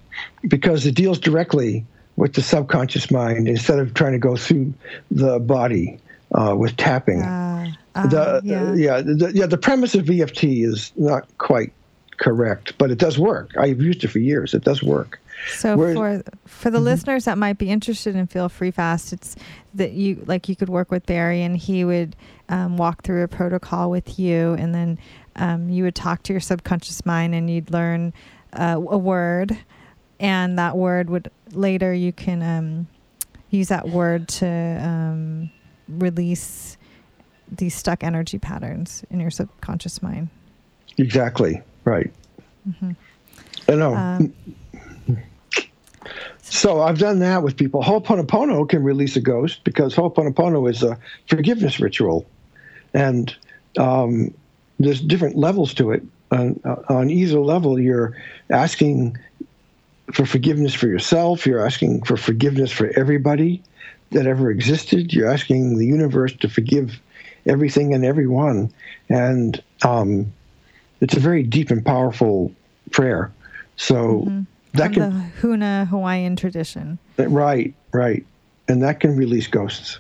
because 0.48 0.86
it 0.86 0.96
deals 0.96 1.20
directly 1.20 1.86
with 2.16 2.34
the 2.34 2.42
subconscious 2.42 3.10
mind 3.12 3.48
instead 3.48 3.80
of 3.80 3.94
trying 3.94 4.14
to 4.14 4.20
go 4.20 4.36
through 4.36 4.74
the 5.10 5.40
body 5.40 6.00
uh, 6.34 6.56
with 6.58 6.76
tapping. 6.78 7.22
Uh, 7.22 7.72
uh, 7.96 8.08
the, 8.08 8.42
yeah, 8.44 8.74
yeah, 8.74 9.02
the, 9.02 9.32
yeah. 9.34 9.46
The 9.46 9.58
premise 9.58 9.96
of 9.96 10.10
EFT 10.10 10.44
is 10.44 10.92
not 10.96 11.28
quite 11.38 11.74
correct, 12.18 12.78
but 12.78 12.92
it 12.92 12.98
does 12.98 13.20
work. 13.20 13.52
I've 13.58 13.82
used 13.82 14.04
it 14.04 14.10
for 14.10 14.20
years. 14.20 14.54
It 14.54 14.64
does 14.64 14.82
work. 14.82 15.20
So 15.50 15.76
Whereas, 15.76 15.96
for 15.98 16.24
for 16.46 16.70
the 16.70 16.78
mm-hmm. 16.78 16.86
listeners 16.86 17.26
that 17.26 17.38
might 17.38 17.58
be 17.58 17.70
interested 17.70 18.16
in 18.16 18.28
Feel 18.28 18.48
Free 18.48 18.72
Fast, 18.72 19.12
it's 19.12 19.36
that 19.74 19.92
you 19.92 20.24
like 20.26 20.48
you 20.48 20.56
could 20.56 20.70
work 20.70 20.92
with 20.92 21.06
Barry 21.06 21.42
and 21.42 21.58
he 21.58 21.84
would 21.84 22.16
um, 22.50 22.78
walk 22.78 23.04
through 23.04 23.24
a 23.24 23.28
protocol 23.28 23.90
with 23.90 24.20
you, 24.20 24.54
and 24.54 24.74
then 24.74 25.00
um, 25.36 25.70
you 25.70 25.84
would 25.84 25.96
talk 25.96 26.24
to 26.24 26.34
your 26.34 26.40
subconscious 26.40 27.06
mind, 27.06 27.34
and 27.34 27.50
you'd 27.50 27.72
learn 27.72 28.14
uh, 28.54 28.80
a 28.90 28.98
word, 28.98 29.58
and 30.22 30.58
that 30.60 30.78
word 30.78 31.10
would 31.10 31.30
later 31.52 31.94
you 31.94 32.14
can 32.14 32.42
um, 32.42 32.88
use 33.50 33.68
that 33.68 33.90
word 33.90 34.30
to 34.30 34.48
um, 34.48 35.52
release 35.90 36.78
these 37.52 37.76
stuck 37.76 38.04
energy 38.04 38.40
patterns 38.40 39.04
in 39.10 39.20
your 39.20 39.32
subconscious 39.32 40.02
mind. 40.02 40.30
Exactly. 40.98 41.62
Right. 41.84 42.14
Mm-hmm. 42.70 42.92
I 43.68 43.76
know. 43.76 43.96
Um, 43.96 44.34
so 46.44 46.82
I've 46.82 47.00
done 47.00 47.20
that 47.20 47.44
with 47.44 47.58
people. 47.58 47.82
Ho'oponopono 47.82 48.70
can 48.70 48.84
release 48.84 49.16
a 49.16 49.22
ghost 49.22 49.64
because 49.64 49.96
Ho'oponopono 49.96 50.70
is 50.70 50.84
a 50.84 50.98
forgiveness 51.28 51.80
ritual, 51.80 52.26
and 52.94 53.36
um, 53.78 54.34
there's 54.80 55.02
different 55.02 55.36
levels 55.36 55.74
to 55.76 55.92
it. 55.92 56.04
On, 56.32 56.60
on 56.88 57.10
either 57.10 57.40
level, 57.40 57.80
you're 57.80 58.16
asking 58.50 59.18
for 60.14 60.26
forgiveness 60.26 60.74
for 60.74 60.88
yourself. 60.88 61.46
You're 61.46 61.66
asking 61.66 62.04
for 62.04 62.18
forgiveness 62.18 62.72
for 62.72 62.92
everybody 62.98 63.62
that 64.12 64.28
ever 64.28 64.52
existed. 64.52 65.14
You're 65.14 65.32
asking 65.32 65.78
the 65.78 65.86
universe 65.86 66.34
to 66.38 66.50
forgive 66.50 67.00
everything 67.46 67.94
and 67.94 68.06
everyone, 68.06 68.72
and 69.10 69.62
um, 69.84 70.32
it's 71.00 71.16
a 71.16 71.20
very 71.20 71.44
deep 71.44 71.72
and 71.72 71.86
powerful 71.86 72.54
prayer. 72.92 73.32
So 73.78 73.96
mm-hmm. 73.96 74.42
that 74.74 74.94
From 74.94 74.94
can 74.94 75.14
the 75.14 75.48
Huna 75.48 75.88
Hawaiian 75.88 76.36
tradition. 76.36 77.00
Right, 77.18 77.74
right, 77.92 78.26
and 78.68 78.84
that 78.84 79.00
can 79.00 79.16
release 79.16 79.48
ghosts. 79.48 80.00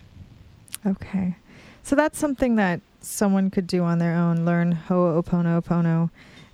Okay, 0.86 1.36
so 1.84 1.96
that's 1.96 2.20
something 2.20 2.56
that 2.58 2.82
someone 3.02 3.50
could 3.50 3.68
do 3.68 3.84
on 3.84 3.98
their 4.00 4.14
own. 4.14 4.46
Learn 4.46 4.72
Ho'oponopono, 4.74 6.10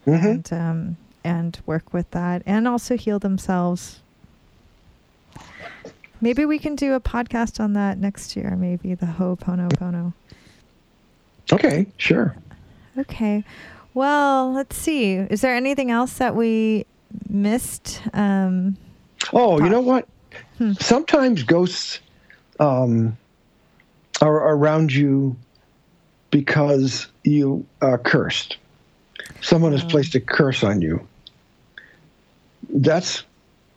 mm-hmm. 0.06 0.26
and 0.26 0.54
um, 0.54 0.98
and 1.28 1.60
work 1.66 1.94
with 1.94 2.10
that, 2.12 2.42
and 2.46 2.68
also 2.68 2.98
heal 2.98 3.20
themselves. 3.20 4.00
Maybe 6.20 6.46
we 6.46 6.58
can 6.58 6.76
do 6.76 6.94
a 6.94 7.00
podcast 7.00 7.60
on 7.60 7.74
that 7.74 8.00
next 8.00 8.36
year. 8.36 8.56
Maybe 8.56 8.96
the 8.96 9.06
Ho'oponopono. 9.06 10.14
Okay, 11.52 11.86
sure. 11.98 12.36
Okay. 12.98 13.44
Well, 13.94 14.52
let's 14.52 14.76
see. 14.76 15.14
Is 15.14 15.42
there 15.42 15.56
anything 15.56 15.92
else 15.92 16.18
that 16.18 16.36
we 16.36 16.86
missed? 17.30 18.02
Um, 18.14 18.78
oh, 19.34 19.60
you 19.64 19.70
know 19.70 19.82
what? 19.82 20.08
Hmm. 20.58 20.74
Sometimes 20.74 21.44
ghosts 21.44 22.00
um, 22.60 23.18
are 24.22 24.56
around 24.56 24.94
you 24.94 25.36
because 26.32 27.08
you 27.24 27.66
are 27.82 27.98
cursed. 27.98 28.58
Someone 29.42 29.72
has 29.72 29.84
oh. 29.84 29.88
placed 29.88 30.16
a 30.16 30.20
curse 30.20 30.64
on 30.64 30.82
you. 30.82 31.08
That's 32.82 33.24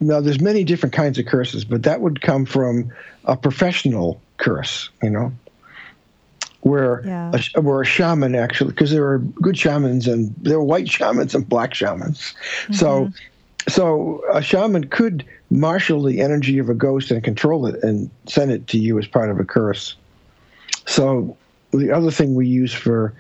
now. 0.01 0.21
There's 0.21 0.41
many 0.41 0.65
different 0.65 0.95
kinds 0.95 1.19
of 1.19 1.27
curses, 1.27 1.65
but 1.65 1.83
that 1.83 2.01
would 2.01 2.21
come 2.21 2.45
from 2.45 2.93
a 3.25 3.37
professional 3.37 4.21
curse. 4.37 4.91
You 5.03 5.11
know, 5.11 5.33
where 6.63 7.03
yeah. 7.07 7.33
a, 7.55 7.61
where 7.61 7.81
a 7.81 7.87
shaman 7.87 8.35
actually 8.35 8.71
because 8.71 8.91
there 8.91 9.07
are 9.07 9.19
good 9.19 9.59
shamans 9.59 10.07
and 10.07 10.35
there 10.39 10.57
are 10.57 10.63
white 10.63 10.89
shamans 10.97 11.35
and 11.35 11.49
black 11.49 11.75
shamans 11.75 12.35
mm-hmm. 12.63 12.75
so 12.75 13.11
so 13.69 14.23
a 14.33 14.43
shaman 14.43 14.85
could 14.89 15.25
marshal 15.51 16.03
the 16.03 16.21
energy 16.21 16.59
of 16.59 16.69
a 16.69 16.75
ghost 16.75 17.11
and 17.11 17.23
control 17.23 17.67
it 17.67 17.83
and 17.83 18.11
send 18.27 18.51
it 18.51 18.67
to 18.67 18.79
you 18.79 18.99
as 18.99 19.07
part 19.07 19.31
of 19.31 19.41
a 19.41 19.45
curse 19.45 19.97
so 20.87 21.37
the 21.73 21.91
other 21.91 22.11
thing 22.11 22.35
we 22.35 22.47
use 22.47 22.73
for 22.73 23.15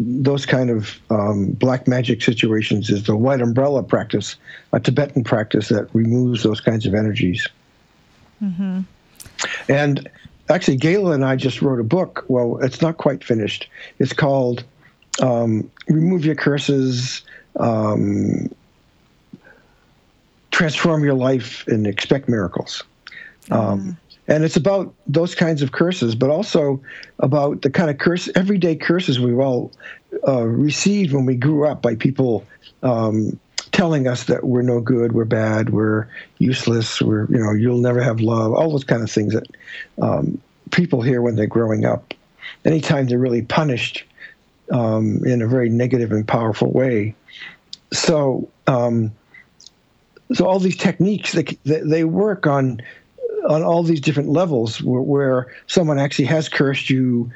those 0.00 0.44
kind 0.44 0.70
of 0.70 0.98
um, 1.10 1.52
black 1.52 1.86
magic 1.86 2.20
situations 2.22 2.90
is 2.90 3.04
the 3.04 3.16
white 3.16 3.40
umbrella 3.40 3.82
practice 3.82 4.36
a 4.72 4.80
tibetan 4.80 5.22
practice 5.22 5.68
that 5.68 5.88
removes 5.94 6.42
those 6.42 6.60
kinds 6.60 6.84
of 6.84 6.94
energies 6.94 7.46
mm-hmm. 8.42 8.80
and 9.68 10.08
actually, 10.48 10.78
Gayla 10.78 11.14
and 11.14 11.24
I 11.24 11.36
just 11.36 11.62
wrote 11.62 11.80
a 11.80 11.84
book. 11.84 12.24
Well, 12.28 12.58
it's 12.62 12.80
not 12.82 12.96
quite 12.96 13.24
finished. 13.24 13.68
It's 13.98 14.12
called 14.12 14.64
um, 15.20 15.70
"Remove 15.88 16.24
Your 16.24 16.34
Curses." 16.34 17.22
Um, 17.58 18.52
transform 20.50 21.04
your 21.04 21.14
life 21.14 21.66
and 21.66 21.86
expect 21.86 22.28
miracles. 22.28 22.84
Um, 23.50 23.96
and 24.26 24.44
it's 24.44 24.56
about 24.56 24.94
those 25.06 25.34
kinds 25.34 25.62
of 25.62 25.72
curses, 25.72 26.14
but 26.14 26.30
also 26.30 26.80
about 27.18 27.62
the 27.62 27.70
kind 27.70 27.90
of 27.90 27.98
curse, 27.98 28.28
everyday 28.34 28.74
curses 28.74 29.20
we've 29.20 29.38
all 29.38 29.70
uh, 30.26 30.44
received 30.44 31.12
when 31.12 31.26
we 31.26 31.34
grew 31.34 31.66
up 31.66 31.82
by 31.82 31.94
people 31.94 32.44
um, 32.82 33.38
telling 33.72 34.06
us 34.06 34.24
that 34.24 34.44
we're 34.44 34.62
no 34.62 34.80
good, 34.80 35.12
we're 35.12 35.24
bad, 35.24 35.70
we're 35.70 36.08
useless, 36.38 37.02
we're 37.02 37.26
you 37.26 37.38
know 37.38 37.52
you'll 37.52 37.78
never 37.78 38.00
have 38.00 38.20
love, 38.20 38.52
all 38.54 38.70
those 38.70 38.84
kind 38.84 39.02
of 39.02 39.10
things 39.10 39.34
that 39.34 39.46
um, 40.00 40.40
people 40.70 41.02
hear 41.02 41.20
when 41.20 41.36
they're 41.36 41.46
growing 41.46 41.84
up. 41.84 42.14
Anytime 42.64 43.06
they're 43.06 43.18
really 43.18 43.42
punished 43.42 44.04
um, 44.70 45.20
in 45.26 45.42
a 45.42 45.46
very 45.46 45.68
negative 45.68 46.12
and 46.12 46.26
powerful 46.26 46.70
way. 46.70 47.14
So 47.92 48.48
um, 48.66 49.12
so 50.32 50.46
all 50.46 50.58
these 50.58 50.76
techniques 50.76 51.32
they, 51.32 51.58
they 51.64 52.04
work 52.04 52.46
on 52.46 52.80
on 53.44 53.62
all 53.62 53.82
these 53.82 54.00
different 54.00 54.28
levels 54.28 54.82
where, 54.82 55.02
where 55.02 55.54
someone 55.66 55.98
actually 55.98 56.24
has 56.24 56.48
cursed 56.48 56.90
you 56.90 57.30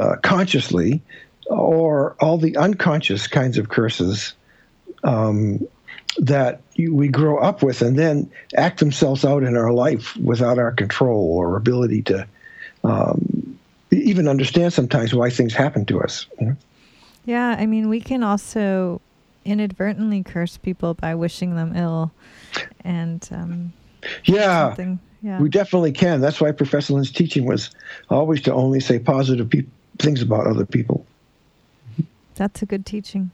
uh, 0.00 0.16
consciously 0.22 1.00
or 1.46 2.16
all 2.20 2.38
the 2.38 2.56
unconscious 2.56 3.26
kinds 3.26 3.56
of 3.56 3.68
curses 3.68 4.34
um, 5.04 5.66
that 6.18 6.60
we 6.76 7.08
grow 7.08 7.38
up 7.38 7.62
with 7.62 7.82
and 7.82 7.98
then 7.98 8.30
act 8.56 8.80
themselves 8.80 9.24
out 9.24 9.42
in 9.42 9.56
our 9.56 9.72
life 9.72 10.16
without 10.16 10.58
our 10.58 10.72
control 10.72 11.30
or 11.36 11.56
ability 11.56 12.02
to 12.02 12.26
um, 12.84 13.58
even 13.90 14.28
understand 14.28 14.72
sometimes 14.72 15.14
why 15.14 15.30
things 15.30 15.54
happen 15.54 15.84
to 15.86 16.00
us. 16.00 16.26
You 16.40 16.46
know? 16.46 16.56
Yeah, 17.24 17.56
I 17.58 17.66
mean, 17.66 17.88
we 17.88 18.00
can 18.00 18.22
also 18.22 19.00
inadvertently 19.44 20.22
curse 20.22 20.56
people 20.56 20.94
by 20.94 21.14
wishing 21.14 21.54
them 21.54 21.76
ill, 21.76 22.12
and 22.84 23.26
um, 23.32 23.72
yeah, 24.24 24.74
yeah, 25.26 25.40
we 25.40 25.48
definitely 25.48 25.90
can. 25.90 26.20
That's 26.20 26.40
why 26.40 26.52
Professor 26.52 26.92
Lin's 26.92 27.10
teaching 27.10 27.46
was 27.46 27.70
always 28.10 28.40
to 28.42 28.54
only 28.54 28.78
say 28.78 29.00
positive 29.00 29.50
pe- 29.50 29.66
things 29.98 30.22
about 30.22 30.46
other 30.46 30.64
people. 30.64 31.04
That's 32.36 32.62
a 32.62 32.66
good 32.66 32.86
teaching. 32.86 33.32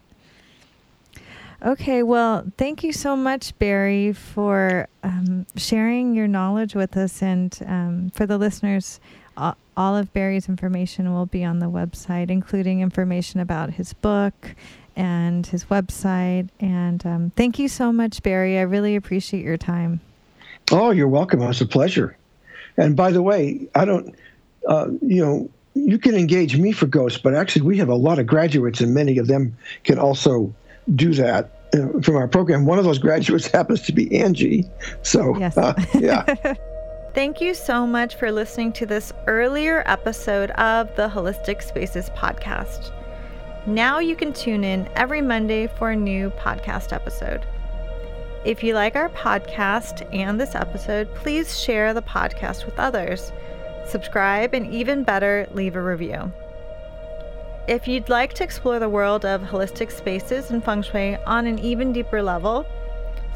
Okay, 1.63 2.03
well, 2.03 2.47
thank 2.57 2.83
you 2.83 2.95
so 2.95 3.15
much, 3.15 3.57
Barry, 3.59 4.15
for 4.15 4.89
um, 5.03 5.45
sharing 5.55 6.15
your 6.15 6.27
knowledge 6.27 6.75
with 6.75 6.97
us. 6.97 7.23
And 7.23 7.57
um, 7.67 8.11
for 8.15 8.25
the 8.25 8.39
listeners, 8.39 8.99
all 9.37 9.97
of 9.97 10.15
Barry's 10.15 10.49
information 10.49 11.13
will 11.13 11.27
be 11.27 11.45
on 11.45 11.59
the 11.59 11.67
website, 11.67 12.31
including 12.31 12.81
information 12.81 13.39
about 13.39 13.75
his 13.75 13.93
book 13.93 14.55
and 14.97 15.47
his 15.47 15.67
website. 15.67 16.49
And 16.59 17.05
um, 17.05 17.33
thank 17.37 17.59
you 17.59 17.69
so 17.69 17.93
much, 17.93 18.23
Barry. 18.23 18.59
I 18.59 18.63
really 18.63 18.97
appreciate 18.97 19.45
your 19.45 19.59
time. 19.59 20.01
Oh, 20.73 20.91
you're 20.91 21.09
welcome. 21.09 21.43
It 21.43 21.47
was 21.47 21.61
a 21.61 21.67
pleasure. 21.67 22.17
And 22.77 22.97
by 22.97 23.11
the 23.11 23.23
way, 23.23 23.69
I 23.75 23.85
don't, 23.85 24.15
uh, 24.67 24.89
you 25.03 25.25
know, 25.25 25.51
you 25.75 25.99
can 25.99 26.15
engage 26.15 26.57
me 26.57 26.73
for 26.73 26.87
ghosts, 26.87 27.21
but 27.21 27.35
actually, 27.35 27.63
we 27.63 27.79
have 27.79 27.89
a 27.89 27.95
lot 27.95 28.19
of 28.19 28.27
graduates, 28.27 28.81
and 28.81 28.95
many 28.95 29.19
of 29.19 29.27
them 29.27 29.57
can 29.85 29.99
also 29.99 30.55
do 30.95 31.15
that 31.15 31.51
uh, 31.75 32.01
from 32.01 32.17
our 32.17 32.29
program. 32.29 32.67
One 32.67 32.79
of 32.79 32.85
those 32.85 32.99
graduates 32.99 33.47
happens 33.53 33.83
to 33.83 33.93
be 33.93 34.19
Angie. 34.19 34.69
So, 35.03 35.37
yes. 35.39 35.57
uh, 35.57 35.75
yeah. 35.95 36.55
Thank 37.15 37.43
you 37.43 37.53
so 37.53 37.87
much 37.87 38.15
for 38.15 38.33
listening 38.33 38.73
to 38.75 38.87
this 38.87 39.13
earlier 39.27 39.83
episode 39.85 40.51
of 40.53 40.95
the 40.97 41.09
Holistic 41.09 41.63
Spaces 41.63 42.09
podcast. 42.11 42.91
Now 43.67 43.99
you 43.99 44.17
can 44.17 44.33
tune 44.33 44.65
in 44.65 44.89
every 44.97 45.21
Monday 45.21 45.67
for 45.67 45.91
a 45.91 45.97
new 45.97 46.31
podcast 46.31 46.93
episode. 46.93 47.47
If 48.45 48.65
you 48.65 48.75
like 48.75 48.97
our 48.97 49.09
podcast 49.09 50.05
and 50.13 50.41
this 50.41 50.57
episode, 50.57 51.15
please 51.15 51.61
share 51.61 51.95
the 51.95 52.03
podcast 52.03 52.67
with 52.67 52.77
others. 52.77 53.31
Subscribe, 53.87 54.53
and 54.53 54.67
even 54.67 55.05
better, 55.05 55.47
leave 55.53 55.77
a 55.77 55.83
review. 55.83 56.33
If 57.69 57.87
you'd 57.87 58.09
like 58.09 58.33
to 58.35 58.45
explore 58.45 58.81
the 58.81 58.89
world 58.89 59.25
of 59.25 59.43
holistic 59.43 59.93
spaces 59.93 60.51
and 60.51 60.65
feng 60.65 60.83
shui 60.83 61.17
on 61.25 61.47
an 61.47 61.61
even 61.61 61.93
deeper 61.93 62.21
level, 62.21 62.67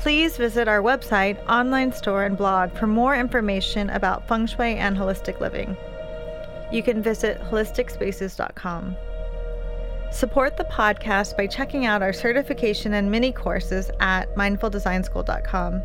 please 0.01 0.37
visit 0.37 0.67
our 0.67 0.83
website, 0.83 1.39
online 1.49 1.93
store, 1.93 2.25
and 2.25 2.37
blog 2.37 2.73
for 2.73 2.89
more 2.89 3.15
information 3.15 3.91
about 3.91 4.27
feng 4.27 4.47
shui 4.47 4.75
and 4.75 4.97
holistic 4.97 5.39
living. 5.39 5.77
You 6.73 6.83
can 6.83 7.01
visit 7.01 7.41
holisticspaces.com. 7.43 8.97
Support 10.17 10.57
the 10.57 10.65
podcast 10.65 11.37
by 11.37 11.47
checking 11.47 11.85
out 11.85 12.01
our 12.01 12.15
certification 12.15 12.95
and 12.95 13.11
mini 13.11 13.33
courses 13.33 13.91
at 14.01 14.35
mindfuldesignschool.com. 14.35 15.83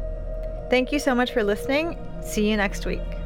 Thank 0.70 0.94
you 0.94 1.00
so 1.00 1.14
much 1.14 1.34
for 1.34 1.44
listening. 1.44 1.98
See 2.22 2.50
you 2.50 2.56
next 2.56 2.86
week. 2.86 3.21